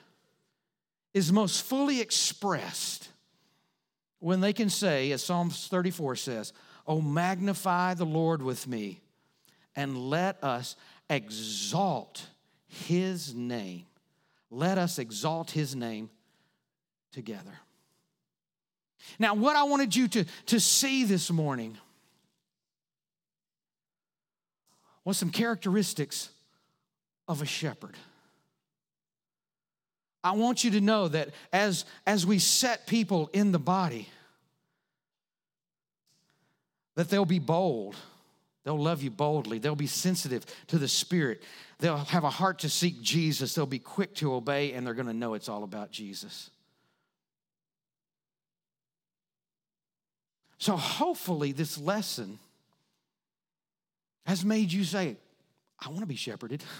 is 1.12 1.32
most 1.32 1.62
fully 1.62 2.00
expressed 2.00 3.08
when 4.18 4.40
they 4.40 4.52
can 4.52 4.70
say, 4.70 5.12
as 5.12 5.22
Psalms 5.22 5.68
34 5.68 6.16
says, 6.16 6.52
Oh, 6.86 7.00
magnify 7.00 7.94
the 7.94 8.06
Lord 8.06 8.42
with 8.42 8.66
me, 8.66 9.00
and 9.76 9.96
let 9.96 10.42
us 10.42 10.74
exalt 11.08 12.26
his 12.66 13.34
name. 13.34 13.84
Let 14.50 14.78
us 14.78 14.98
exalt 14.98 15.50
his 15.50 15.76
name 15.76 16.10
together. 17.12 17.60
Now, 19.18 19.34
what 19.34 19.54
I 19.54 19.64
wanted 19.64 19.94
you 19.94 20.08
to, 20.08 20.24
to 20.46 20.58
see 20.58 21.04
this 21.04 21.30
morning 21.30 21.76
was 25.04 25.16
some 25.16 25.30
characteristics 25.30 26.30
of 27.28 27.42
a 27.42 27.46
shepherd. 27.46 27.94
I 30.24 30.32
want 30.32 30.64
you 30.64 30.72
to 30.72 30.80
know 30.80 31.06
that 31.06 31.30
as, 31.52 31.84
as 32.04 32.26
we 32.26 32.40
set 32.40 32.88
people 32.88 33.30
in 33.32 33.52
the 33.52 33.60
body, 33.60 34.08
that 36.96 37.08
they'll 37.08 37.24
be 37.24 37.38
bold. 37.38 37.94
They'll 38.66 38.76
love 38.76 39.00
you 39.00 39.12
boldly. 39.12 39.60
They'll 39.60 39.76
be 39.76 39.86
sensitive 39.86 40.44
to 40.66 40.76
the 40.76 40.88
Spirit. 40.88 41.40
They'll 41.78 41.98
have 41.98 42.24
a 42.24 42.30
heart 42.30 42.58
to 42.58 42.68
seek 42.68 43.00
Jesus. 43.00 43.54
They'll 43.54 43.64
be 43.64 43.78
quick 43.78 44.16
to 44.16 44.34
obey, 44.34 44.72
and 44.72 44.84
they're 44.84 44.92
going 44.92 45.06
to 45.06 45.14
know 45.14 45.34
it's 45.34 45.48
all 45.48 45.62
about 45.62 45.92
Jesus. 45.92 46.50
So, 50.58 50.76
hopefully, 50.76 51.52
this 51.52 51.78
lesson 51.78 52.40
has 54.26 54.44
made 54.44 54.72
you 54.72 54.82
say, 54.82 55.16
I 55.78 55.88
want 55.88 56.00
to 56.00 56.06
be 56.06 56.16
shepherded. 56.16 56.62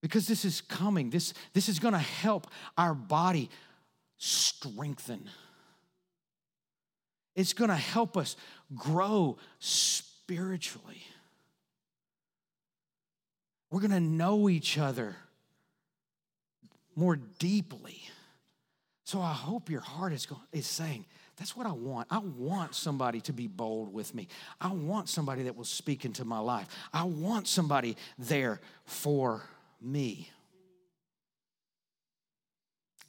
Because 0.00 0.26
this 0.26 0.44
is 0.44 0.62
coming. 0.62 1.10
This, 1.10 1.32
this 1.52 1.68
is 1.68 1.78
going 1.78 1.94
to 1.94 2.00
help 2.00 2.48
our 2.76 2.92
body 2.92 3.48
strengthen. 4.18 5.30
It's 7.36 7.52
going 7.52 7.70
to 7.70 7.76
help 7.76 8.16
us 8.16 8.34
grow 8.74 9.38
spiritually. 9.60 10.11
We're 13.70 13.80
going 13.80 13.92
to 13.92 14.00
know 14.00 14.48
each 14.48 14.78
other 14.78 15.16
more 16.94 17.16
deeply. 17.16 18.02
So 19.04 19.20
I 19.20 19.32
hope 19.32 19.70
your 19.70 19.80
heart 19.80 20.12
is, 20.12 20.26
going, 20.26 20.42
is 20.52 20.66
saying, 20.66 21.06
that's 21.36 21.56
what 21.56 21.66
I 21.66 21.72
want. 21.72 22.08
I 22.10 22.18
want 22.18 22.74
somebody 22.74 23.20
to 23.22 23.32
be 23.32 23.46
bold 23.46 23.92
with 23.92 24.14
me. 24.14 24.28
I 24.60 24.68
want 24.72 25.08
somebody 25.08 25.44
that 25.44 25.56
will 25.56 25.64
speak 25.64 26.04
into 26.04 26.24
my 26.24 26.38
life. 26.38 26.68
I 26.92 27.04
want 27.04 27.48
somebody 27.48 27.96
there 28.18 28.60
for 28.84 29.42
me. 29.80 30.30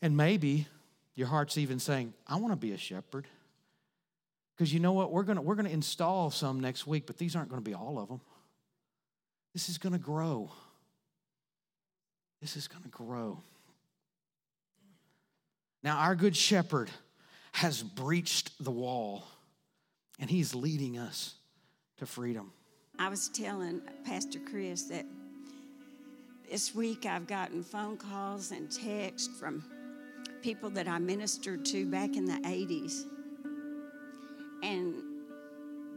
And 0.01 0.17
maybe 0.17 0.67
your 1.15 1.27
heart's 1.27 1.57
even 1.57 1.79
saying, 1.79 2.13
I 2.27 2.37
want 2.37 2.53
to 2.53 2.57
be 2.57 2.71
a 2.71 2.77
shepherd. 2.77 3.27
Because 4.55 4.73
you 4.73 4.79
know 4.79 4.93
what? 4.93 5.11
We're 5.11 5.23
going 5.23 5.43
we're 5.43 5.55
going 5.55 5.67
to 5.67 5.73
install 5.73 6.29
some 6.29 6.59
next 6.59 6.85
week, 6.85 7.05
but 7.07 7.17
these 7.17 7.35
aren't 7.35 7.49
going 7.49 7.61
to 7.61 7.69
be 7.69 7.73
all 7.73 7.99
of 7.99 8.07
them. 8.07 8.21
This 9.53 9.69
is 9.69 9.77
going 9.77 9.93
to 9.93 9.99
grow. 9.99 10.51
This 12.41 12.57
is 12.57 12.67
going 12.67 12.83
to 12.83 12.89
grow. 12.89 13.41
Now, 15.83 15.97
our 15.97 16.15
good 16.15 16.35
shepherd 16.35 16.89
has 17.51 17.83
breached 17.83 18.51
the 18.63 18.71
wall 18.71 19.25
and 20.19 20.29
he's 20.29 20.55
leading 20.55 20.97
us 20.97 21.35
to 21.97 22.05
freedom. 22.05 22.51
I 22.99 23.09
was 23.09 23.29
telling 23.29 23.81
Pastor 24.05 24.39
Chris 24.39 24.83
that 24.83 25.05
this 26.49 26.73
week 26.73 27.05
I've 27.05 27.27
gotten 27.27 27.63
phone 27.63 27.97
calls 27.97 28.51
and 28.51 28.71
texts 28.71 29.29
from 29.39 29.63
people 30.41 30.69
that 30.71 30.87
I 30.87 30.99
ministered 30.99 31.65
to 31.65 31.85
back 31.85 32.15
in 32.15 32.25
the 32.25 32.39
80s. 32.45 33.05
And 34.63 34.95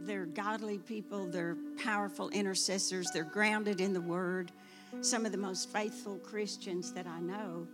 they're 0.01 0.27
godly 0.27 0.79
people, 0.79 1.27
they're 1.27 1.57
powerful 1.83 2.29
intercessors, 2.29 3.09
they're 3.15 3.25
grounded 3.25 3.81
in 3.81 3.95
the 3.95 4.01
Word, 4.01 4.53
some 5.01 5.25
of 5.25 5.33
the 5.33 5.39
most 5.39 5.73
faithful 5.73 6.19
Christians 6.19 6.93
that 6.93 7.07
I 7.07 7.21
know. 7.21 7.67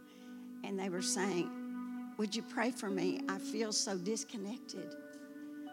And 0.62 0.78
they 0.78 0.88
were 0.88 1.02
saying, 1.02 1.50
would 2.18 2.36
you 2.36 2.42
pray 2.42 2.70
for 2.70 2.88
me? 2.88 3.22
I 3.28 3.38
feel 3.38 3.72
so 3.72 3.96
disconnected. 3.96 4.94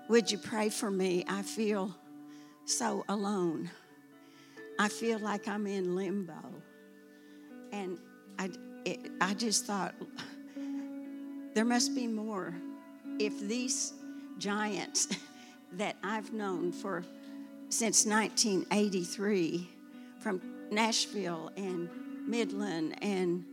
Would 0.07 0.31
you 0.31 0.37
pray 0.39 0.69
for 0.69 0.89
me? 0.89 1.23
I 1.27 1.43
feel 1.43 1.95
so 2.65 3.05
alone. 3.09 3.69
I 4.79 4.87
feel 4.87 5.19
like 5.19 5.47
I'm 5.47 5.67
in 5.67 5.95
limbo. 5.95 6.33
And 7.71 7.99
I, 8.39 8.49
it, 8.85 9.11
I 9.21 9.33
just 9.33 9.65
thought, 9.65 9.93
there 11.53 11.65
must 11.65 11.93
be 11.93 12.07
more. 12.07 12.55
If 13.19 13.39
these 13.41 13.93
giants 14.39 15.07
that 15.73 15.95
I've 16.03 16.33
known 16.33 16.71
for 16.71 17.03
since 17.69 18.05
1983 18.05 19.69
from 20.19 20.41
Nashville 20.71 21.51
and 21.55 21.89
Midland 22.27 22.95
and 23.03 23.45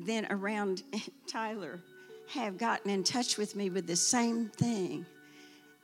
then 0.00 0.26
around 0.30 0.82
Tyler 1.28 1.80
have 2.28 2.58
gotten 2.58 2.90
in 2.90 3.04
touch 3.04 3.38
with 3.38 3.54
me 3.54 3.70
with 3.70 3.86
the 3.86 3.96
same 3.96 4.48
thing 4.48 5.06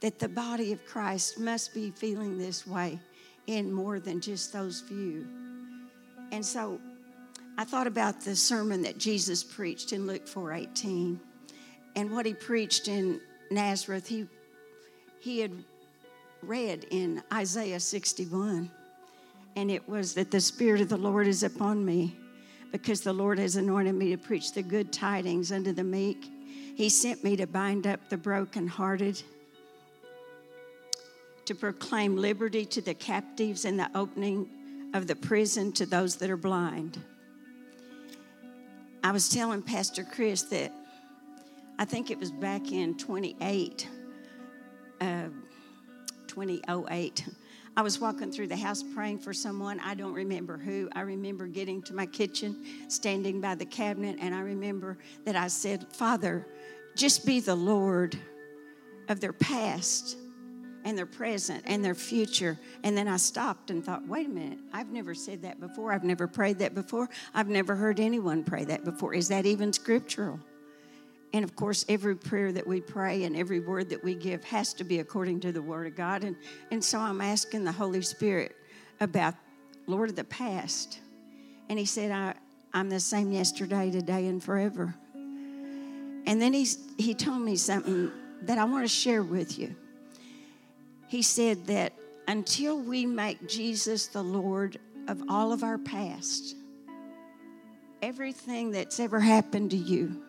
that 0.01 0.19
the 0.19 0.29
body 0.29 0.73
of 0.73 0.85
Christ 0.85 1.39
must 1.39 1.73
be 1.73 1.91
feeling 1.91 2.37
this 2.37 2.67
way 2.67 2.99
in 3.47 3.73
more 3.73 4.01
than 4.01 4.21
just 4.21 4.53
those 4.53 4.81
few. 4.81 5.27
And 6.33 6.45
so 6.45 6.81
I 7.57 7.65
thought 7.65 7.87
about 7.87 8.21
the 8.21 8.35
sermon 8.35 8.83
that 8.83 8.99
Jesus 8.99 9.45
preached 9.45 9.93
in 9.93 10.07
Luke 10.07 10.27
4:18 10.27 11.21
and 11.95 12.11
what 12.11 12.27
he 12.27 12.35
preached 12.35 12.89
in 12.89 13.21
Nazareth 13.53 14.07
he 14.07 14.27
he 15.21 15.39
had 15.39 15.53
read 16.43 16.87
in 16.91 17.23
Isaiah 17.33 17.79
61 17.79 18.71
and 19.57 19.71
it 19.71 19.89
was 19.89 20.15
that 20.15 20.31
the 20.31 20.41
spirit 20.41 20.81
of 20.81 20.89
the 20.89 20.97
Lord 20.97 21.27
is 21.27 21.43
upon 21.43 21.85
me 21.85 22.17
because 22.73 23.03
the 23.03 23.13
Lord 23.13 23.39
has 23.39 23.57
anointed 23.57 23.95
me 23.95 24.11
to 24.11 24.17
preach 24.17 24.53
the 24.53 24.63
good 24.63 24.93
tidings 24.93 25.53
unto 25.53 25.73
the 25.73 25.85
meek. 25.85 26.25
He 26.75 26.89
sent 26.89 27.23
me 27.23 27.37
to 27.37 27.47
bind 27.47 27.87
up 27.87 28.01
the 28.09 28.17
brokenhearted, 28.17 29.23
to 31.45 31.55
proclaim 31.55 32.17
liberty 32.17 32.65
to 32.65 32.81
the 32.81 32.95
captives 32.95 33.67
and 33.67 33.79
the 33.79 33.91
opening 33.95 34.49
of 34.95 35.07
the 35.07 35.17
prison 35.17 35.73
to 35.73 35.85
those 35.85 36.17
that 36.17 36.31
are 36.31 36.37
blind. 36.37 36.99
I 39.05 39.13
was 39.13 39.29
telling 39.29 39.63
Pastor 39.63 40.05
Chris 40.05 40.43
that 40.45 40.73
I 41.83 41.85
think 41.85 42.13
it 42.13 42.21
was 42.21 42.31
back 42.31 42.71
in 42.71 42.97
28, 42.97 43.89
uh, 45.01 45.25
2008 46.29 47.25
I 47.77 47.83
was 47.83 47.99
walking 47.99 48.31
through 48.31 48.47
the 48.47 48.57
house 48.57 48.85
praying 48.85 49.19
for 49.19 49.33
someone. 49.33 49.81
I 49.81 49.95
don't 49.95 50.13
remember 50.13 50.59
who. 50.59 50.89
I 50.93 51.01
remember 51.01 51.49
getting 51.49 51.83
to 51.83 51.93
my 51.93 52.07
kitchen, 52.07 52.65
standing 52.87 53.41
by 53.41 53.57
the 53.57 53.65
cabinet, 53.65 54.19
and 54.21 54.33
I 54.33 54.43
remember 54.43 54.97
that 55.25 55.35
I 55.35 55.49
said, 55.49 55.93
Father, 55.93 56.47
just 56.95 57.27
be 57.27 57.41
the 57.41 57.57
Lord 57.57 58.17
of 59.09 59.19
their 59.19 59.33
past 59.33 60.17
and 60.85 60.97
their 60.97 61.05
present 61.05 61.65
and 61.67 61.85
their 61.85 61.97
future. 61.97 62.61
And 62.85 62.97
then 62.97 63.09
I 63.09 63.17
stopped 63.17 63.71
and 63.71 63.85
thought, 63.85 64.07
wait 64.07 64.29
a 64.29 64.31
minute, 64.31 64.61
I've 64.73 64.93
never 64.93 65.15
said 65.15 65.43
that 65.43 65.59
before. 65.59 65.93
I've 65.93 66.05
never 66.05 66.29
prayed 66.29 66.61
that 66.61 66.77
before. 66.77 67.11
I've 67.35 67.49
never 67.49 67.75
heard 67.75 67.99
anyone 67.99 68.45
pray 68.45 68.65
that 68.67 68.85
before. 68.85 69.15
Is 69.15 69.27
that 69.29 69.47
even 69.47 69.73
scriptural? 69.73 70.39
And 71.33 71.45
of 71.45 71.57
course, 71.57 71.85
every 71.89 72.15
prayer 72.15 72.53
that 72.53 72.67
we 72.67 72.81
pray 72.81 73.25
and 73.25 73.37
every 73.37 73.61
word 73.61 73.89
that 73.91 74.05
we 74.05 74.15
give 74.15 74.45
has 74.45 74.75
to 74.75 74.85
be 74.85 74.99
according 74.99 75.41
to 75.41 75.53
the 75.53 75.63
Word 75.63 75.87
of 75.87 75.97
God. 75.97 76.25
And, 76.25 76.37
and 76.71 76.85
so 76.85 76.99
I'm 76.99 77.21
asking 77.21 77.65
the 77.65 77.73
Holy 77.73 78.03
Spirit 78.03 78.55
about, 79.01 79.35
Lord 79.87 80.11
of 80.11 80.17
the 80.17 80.25
past. 80.25 81.01
And 81.69 81.79
He 81.79 81.87
said, 81.87 82.11
I, 82.11 82.35
I'm 82.75 82.89
the 82.89 83.01
same 83.01 83.33
yesterday, 83.33 83.91
today, 83.91 84.27
and 84.27 84.43
forever. 84.43 84.95
And 86.27 86.41
then 86.41 86.53
he's, 86.53 86.79
he 86.99 87.15
told 87.15 87.43
me 87.43 87.57
something 87.57 88.11
that 88.43 88.59
I 88.59 88.65
want 88.65 88.85
to 88.85 88.89
share 88.89 89.23
with 89.23 89.59
you. 89.59 89.75
He 91.09 91.23
said 91.23 91.67
that 91.67 91.93
until 92.29 92.79
we 92.79 93.07
make 93.07 93.49
Jesus 93.49 94.07
the 94.07 94.23
Lord 94.23 94.79
of 95.09 95.23
all 95.29 95.53
of 95.53 95.65
our 95.65 95.79
past, 95.79 96.55
everything 98.01 98.71
that's 98.71 99.01
ever 99.01 99.21
happened 99.21 99.73
to 99.73 99.77
you, 99.77 100.23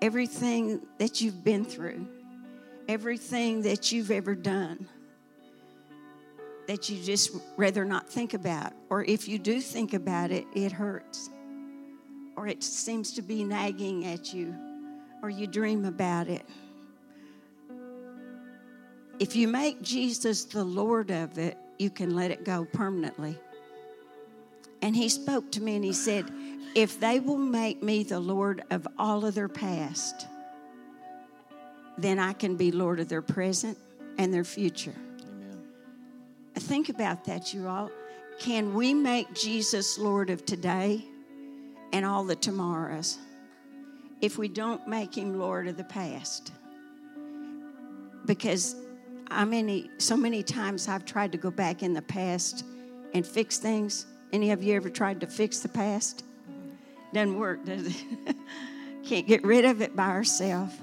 everything 0.00 0.80
that 0.98 1.20
you've 1.20 1.42
been 1.44 1.64
through, 1.64 2.06
everything 2.88 3.62
that 3.62 3.92
you've 3.92 4.10
ever 4.10 4.34
done 4.34 4.88
that 6.68 6.90
you 6.90 7.02
just 7.02 7.34
rather 7.56 7.84
not 7.84 8.08
think 8.08 8.34
about. 8.34 8.72
Or 8.90 9.02
if 9.02 9.26
you 9.26 9.38
do 9.38 9.60
think 9.60 9.94
about 9.94 10.30
it, 10.30 10.44
it 10.54 10.70
hurts. 10.70 11.30
Or 12.36 12.46
it 12.46 12.62
seems 12.62 13.12
to 13.14 13.22
be 13.22 13.42
nagging 13.42 14.06
at 14.06 14.32
you, 14.32 14.54
or 15.22 15.30
you 15.30 15.46
dream 15.46 15.86
about 15.86 16.28
it. 16.28 16.46
If 19.18 19.34
you 19.34 19.48
make 19.48 19.82
Jesus 19.82 20.44
the 20.44 20.62
Lord 20.62 21.10
of 21.10 21.38
it, 21.38 21.56
you 21.78 21.90
can 21.90 22.14
let 22.14 22.30
it 22.30 22.44
go 22.44 22.66
permanently. 22.66 23.36
And 24.82 24.94
he 24.94 25.08
spoke 25.08 25.50
to 25.52 25.62
me 25.62 25.74
and 25.74 25.84
he 25.84 25.92
said, 25.92 26.30
if 26.74 27.00
they 27.00 27.20
will 27.20 27.38
make 27.38 27.82
me 27.82 28.02
the 28.02 28.20
Lord 28.20 28.62
of 28.70 28.86
all 28.98 29.24
of 29.24 29.34
their 29.34 29.48
past, 29.48 30.26
then 31.96 32.18
I 32.18 32.32
can 32.32 32.56
be 32.56 32.70
Lord 32.70 33.00
of 33.00 33.08
their 33.08 33.22
present 33.22 33.76
and 34.18 34.32
their 34.32 34.44
future. 34.44 34.94
Amen. 35.22 35.62
Think 36.54 36.88
about 36.88 37.24
that, 37.24 37.52
you 37.52 37.66
all. 37.66 37.90
Can 38.38 38.74
we 38.74 38.94
make 38.94 39.32
Jesus 39.34 39.98
Lord 39.98 40.30
of 40.30 40.44
today 40.44 41.04
and 41.92 42.04
all 42.04 42.24
the 42.24 42.36
tomorrows 42.36 43.18
if 44.20 44.38
we 44.38 44.48
don't 44.48 44.86
make 44.86 45.16
him 45.16 45.38
Lord 45.38 45.66
of 45.66 45.76
the 45.76 45.84
past? 45.84 46.52
because 48.28 48.76
I 49.30 49.44
many 49.44 49.90
so 49.98 50.16
many 50.16 50.44
times 50.44 50.86
I've 50.86 51.04
tried 51.04 51.32
to 51.32 51.38
go 51.38 51.50
back 51.50 51.82
in 51.82 51.94
the 51.94 52.02
past 52.02 52.64
and 53.14 53.26
fix 53.26 53.58
things. 53.58 54.06
Any 54.32 54.52
of 54.52 54.62
you 54.62 54.76
ever 54.76 54.90
tried 54.90 55.20
to 55.22 55.26
fix 55.26 55.60
the 55.60 55.68
past? 55.68 56.22
Doesn't 57.12 57.38
work, 57.38 57.64
does 57.64 57.86
it? 57.86 58.04
Can't 59.04 59.26
get 59.26 59.44
rid 59.44 59.64
of 59.64 59.80
it 59.80 59.96
by 59.96 60.08
ourselves. 60.08 60.74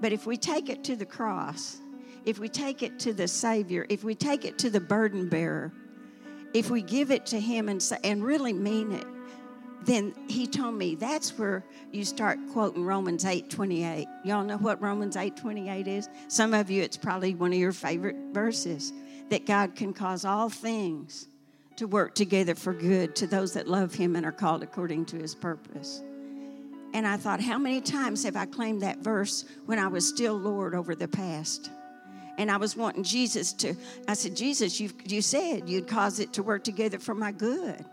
But 0.00 0.12
if 0.12 0.26
we 0.26 0.36
take 0.36 0.68
it 0.68 0.84
to 0.84 0.96
the 0.96 1.06
cross, 1.06 1.78
if 2.24 2.38
we 2.38 2.48
take 2.48 2.82
it 2.82 2.98
to 3.00 3.12
the 3.12 3.28
Savior, 3.28 3.86
if 3.88 4.04
we 4.04 4.14
take 4.14 4.44
it 4.44 4.58
to 4.58 4.70
the 4.70 4.80
burden 4.80 5.28
bearer, 5.28 5.72
if 6.54 6.70
we 6.70 6.82
give 6.82 7.10
it 7.10 7.26
to 7.26 7.40
Him 7.40 7.68
and, 7.68 7.82
say, 7.82 7.98
and 8.04 8.24
really 8.24 8.52
mean 8.52 8.92
it, 8.92 9.06
then 9.84 10.14
He 10.28 10.46
told 10.46 10.74
me 10.74 10.94
that's 10.94 11.38
where 11.38 11.64
you 11.92 12.04
start 12.04 12.38
quoting 12.52 12.84
Romans 12.84 13.24
8 13.24 13.50
28. 13.50 14.06
Y'all 14.24 14.44
know 14.44 14.58
what 14.58 14.80
Romans 14.82 15.16
8 15.16 15.36
28 15.36 15.86
is? 15.86 16.08
Some 16.28 16.54
of 16.54 16.70
you, 16.70 16.82
it's 16.82 16.96
probably 16.96 17.34
one 17.34 17.52
of 17.52 17.58
your 17.58 17.72
favorite 17.72 18.16
verses 18.32 18.92
that 19.30 19.46
God 19.46 19.76
can 19.76 19.92
cause 19.92 20.24
all 20.24 20.48
things 20.48 21.28
to 21.78 21.86
work 21.86 22.14
together 22.14 22.56
for 22.56 22.72
good 22.72 23.14
to 23.14 23.26
those 23.26 23.52
that 23.52 23.68
love 23.68 23.94
Him 23.94 24.16
and 24.16 24.26
are 24.26 24.32
called 24.32 24.64
according 24.64 25.06
to 25.06 25.16
His 25.16 25.34
purpose. 25.34 26.02
And 26.92 27.06
I 27.06 27.16
thought, 27.16 27.40
how 27.40 27.56
many 27.56 27.80
times 27.80 28.24
have 28.24 28.34
I 28.34 28.46
claimed 28.46 28.82
that 28.82 28.98
verse 28.98 29.44
when 29.66 29.78
I 29.78 29.86
was 29.86 30.08
still 30.08 30.34
Lord 30.34 30.74
over 30.74 30.96
the 30.96 31.06
past? 31.06 31.70
And 32.36 32.50
I 32.50 32.56
was 32.56 32.76
wanting 32.76 33.04
Jesus 33.04 33.52
to, 33.54 33.74
I 34.08 34.14
said, 34.14 34.34
Jesus, 34.34 34.80
you, 34.80 34.90
you 35.06 35.22
said 35.22 35.68
you'd 35.68 35.86
cause 35.86 36.18
it 36.18 36.32
to 36.32 36.42
work 36.42 36.64
together 36.64 36.98
for 36.98 37.14
my 37.14 37.30
good. 37.30 37.84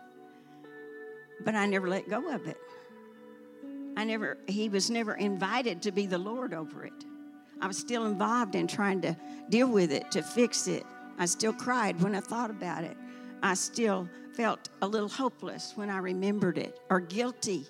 But 1.44 1.54
I 1.54 1.68
never 1.68 1.88
let 1.88 2.10
go 2.10 2.34
of 2.34 2.48
it. 2.48 2.58
I 3.98 4.04
never, 4.04 4.38
he 4.48 4.68
was 4.68 4.90
never 4.90 5.14
invited 5.14 5.84
to 5.84 5.92
be 5.92 6.08
the 6.08 6.18
Lord 6.18 6.56
over 6.56 6.86
it. 6.86 7.06
I 7.62 7.68
was 7.68 7.78
still 7.78 8.06
involved 8.06 8.56
in 8.56 8.66
trying 8.66 9.02
to 9.02 9.16
deal 9.50 9.68
with 9.68 9.92
it, 9.92 10.10
to 10.12 10.24
fix 10.24 10.68
it. 10.68 10.84
I 11.20 11.26
still 11.26 11.54
cried 11.54 12.02
when 12.02 12.16
I 12.16 12.20
thought 12.20 12.50
about 12.50 12.84
it. 12.84 12.98
I 13.44 13.54
still 13.54 14.10
felt 14.36 14.70
a 14.82 14.88
little 14.88 15.10
hopeless 15.10 15.74
when 15.76 15.90
I 15.90 15.98
remembered 15.98 16.58
it, 16.58 16.80
or 16.90 17.00
guilty 17.00 17.66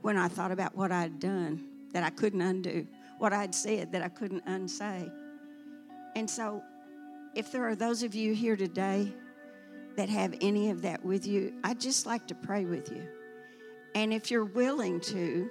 when 0.00 0.16
I 0.16 0.28
thought 0.28 0.50
about 0.50 0.74
what 0.74 0.92
I'd 0.92 1.20
done 1.20 1.66
that 1.92 2.02
I 2.02 2.10
couldn't 2.10 2.40
undo, 2.40 2.86
what 3.18 3.32
I'd 3.32 3.54
said 3.54 3.92
that 3.92 4.02
I 4.02 4.08
couldn't 4.08 4.44
unsay. 4.46 5.10
And 6.16 6.28
so, 6.28 6.62
if 7.34 7.52
there 7.52 7.68
are 7.68 7.76
those 7.76 8.02
of 8.02 8.14
you 8.14 8.34
here 8.34 8.56
today 8.56 9.12
that 9.96 10.08
have 10.08 10.34
any 10.40 10.70
of 10.70 10.82
that 10.82 11.04
with 11.04 11.26
you, 11.26 11.52
I'd 11.62 11.80
just 11.80 12.06
like 12.06 12.26
to 12.28 12.34
pray 12.34 12.64
with 12.64 12.90
you. 12.90 13.06
And 13.94 14.12
if 14.12 14.30
you're 14.30 14.44
willing 14.44 15.00
to, 15.00 15.50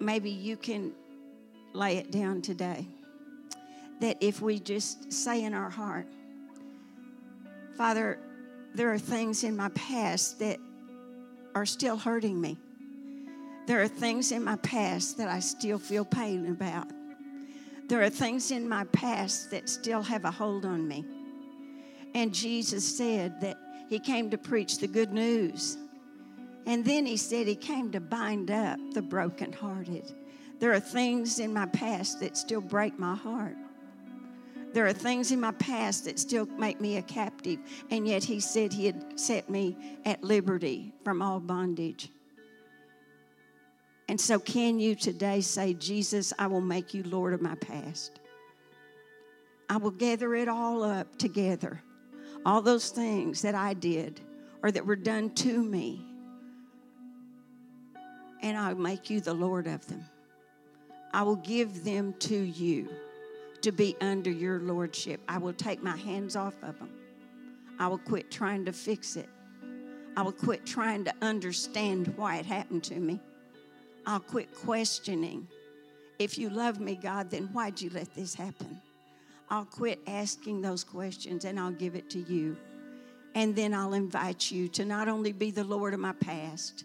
maybe 0.00 0.30
you 0.30 0.56
can 0.56 0.92
lay 1.72 1.98
it 1.98 2.10
down 2.10 2.42
today. 2.42 2.86
That 4.00 4.18
if 4.20 4.42
we 4.42 4.58
just 4.58 5.12
say 5.12 5.44
in 5.44 5.54
our 5.54 5.70
heart, 5.70 6.06
Father, 7.76 8.18
there 8.74 8.90
are 8.90 8.98
things 8.98 9.44
in 9.44 9.54
my 9.56 9.68
past 9.70 10.38
that 10.38 10.58
are 11.54 11.66
still 11.66 11.98
hurting 11.98 12.40
me. 12.40 12.56
There 13.66 13.82
are 13.82 13.88
things 13.88 14.32
in 14.32 14.42
my 14.42 14.56
past 14.56 15.18
that 15.18 15.28
I 15.28 15.40
still 15.40 15.78
feel 15.78 16.04
pain 16.04 16.46
about. 16.46 16.86
There 17.88 18.02
are 18.02 18.10
things 18.10 18.50
in 18.50 18.68
my 18.68 18.84
past 18.84 19.50
that 19.50 19.68
still 19.68 20.02
have 20.02 20.24
a 20.24 20.30
hold 20.30 20.64
on 20.64 20.88
me. 20.88 21.04
And 22.14 22.32
Jesus 22.32 22.96
said 22.96 23.40
that 23.42 23.58
He 23.88 23.98
came 23.98 24.30
to 24.30 24.38
preach 24.38 24.78
the 24.78 24.88
good 24.88 25.12
news. 25.12 25.76
And 26.64 26.84
then 26.84 27.04
He 27.04 27.16
said 27.16 27.46
He 27.46 27.56
came 27.56 27.92
to 27.92 28.00
bind 28.00 28.50
up 28.50 28.78
the 28.94 29.02
brokenhearted. 29.02 30.12
There 30.60 30.72
are 30.72 30.80
things 30.80 31.38
in 31.40 31.52
my 31.52 31.66
past 31.66 32.20
that 32.20 32.38
still 32.38 32.62
break 32.62 32.98
my 32.98 33.14
heart. 33.14 33.56
There 34.76 34.86
are 34.86 34.92
things 34.92 35.32
in 35.32 35.40
my 35.40 35.52
past 35.52 36.04
that 36.04 36.18
still 36.18 36.44
make 36.44 36.82
me 36.82 36.98
a 36.98 37.02
captive. 37.02 37.60
And 37.90 38.06
yet 38.06 38.22
He 38.22 38.40
said 38.40 38.74
He 38.74 38.84
had 38.84 39.18
set 39.18 39.48
me 39.48 39.74
at 40.04 40.22
liberty 40.22 40.92
from 41.02 41.22
all 41.22 41.40
bondage. 41.40 42.10
And 44.10 44.20
so, 44.20 44.38
can 44.38 44.78
you 44.78 44.94
today 44.94 45.40
say, 45.40 45.72
Jesus, 45.72 46.34
I 46.38 46.46
will 46.48 46.60
make 46.60 46.92
you 46.92 47.04
Lord 47.04 47.32
of 47.32 47.40
my 47.40 47.54
past? 47.54 48.20
I 49.70 49.78
will 49.78 49.92
gather 49.92 50.34
it 50.34 50.46
all 50.46 50.82
up 50.82 51.16
together. 51.16 51.82
All 52.44 52.60
those 52.60 52.90
things 52.90 53.40
that 53.40 53.54
I 53.54 53.72
did 53.72 54.20
or 54.62 54.70
that 54.70 54.84
were 54.84 54.94
done 54.94 55.30
to 55.36 55.62
me. 55.62 56.04
And 58.42 58.58
I'll 58.58 58.74
make 58.74 59.08
you 59.08 59.22
the 59.22 59.32
Lord 59.32 59.68
of 59.68 59.86
them. 59.86 60.04
I 61.14 61.22
will 61.22 61.36
give 61.36 61.82
them 61.82 62.12
to 62.18 62.36
you 62.36 62.90
to 63.62 63.72
be 63.72 63.96
under 64.00 64.30
your 64.30 64.60
lordship. 64.60 65.20
I 65.28 65.38
will 65.38 65.52
take 65.52 65.82
my 65.82 65.96
hands 65.96 66.36
off 66.36 66.54
of 66.62 66.78
them. 66.78 66.90
I 67.78 67.88
will 67.88 67.98
quit 67.98 68.30
trying 68.30 68.64
to 68.64 68.72
fix 68.72 69.16
it. 69.16 69.28
I 70.16 70.22
will 70.22 70.32
quit 70.32 70.64
trying 70.64 71.04
to 71.04 71.14
understand 71.20 72.14
why 72.16 72.36
it 72.36 72.46
happened 72.46 72.84
to 72.84 72.94
me. 72.94 73.20
I'll 74.06 74.20
quit 74.20 74.54
questioning. 74.54 75.46
If 76.18 76.38
you 76.38 76.48
love 76.48 76.80
me, 76.80 76.96
God, 76.96 77.30
then 77.30 77.48
why'd 77.52 77.80
you 77.80 77.90
let 77.90 78.14
this 78.14 78.34
happen? 78.34 78.80
I'll 79.50 79.66
quit 79.66 80.00
asking 80.06 80.62
those 80.62 80.82
questions 80.84 81.44
and 81.44 81.60
I'll 81.60 81.70
give 81.70 81.94
it 81.94 82.08
to 82.10 82.18
you. 82.20 82.56
And 83.34 83.54
then 83.54 83.74
I'll 83.74 83.92
invite 83.92 84.50
you 84.50 84.68
to 84.68 84.84
not 84.84 85.08
only 85.08 85.32
be 85.32 85.50
the 85.50 85.64
Lord 85.64 85.92
of 85.92 86.00
my 86.00 86.12
past, 86.12 86.84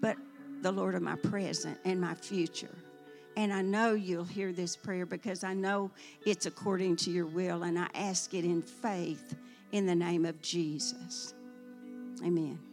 but 0.00 0.16
the 0.62 0.72
Lord 0.72 0.96
of 0.96 1.02
my 1.02 1.14
present 1.16 1.78
and 1.84 2.00
my 2.00 2.14
future. 2.14 2.74
And 3.36 3.52
I 3.52 3.60
know 3.62 3.92
you'll 3.92 4.24
hear 4.24 4.52
this 4.52 4.76
prayer 4.76 5.04
because 5.04 5.44
I 5.44 5.52
know 5.52 5.90
it's 6.24 6.46
according 6.46 6.96
to 6.96 7.10
your 7.10 7.26
will, 7.26 7.64
and 7.64 7.78
I 7.78 7.86
ask 7.94 8.32
it 8.32 8.44
in 8.44 8.62
faith 8.62 9.36
in 9.72 9.86
the 9.86 9.94
name 9.94 10.24
of 10.24 10.40
Jesus. 10.40 11.34
Amen. 12.24 12.65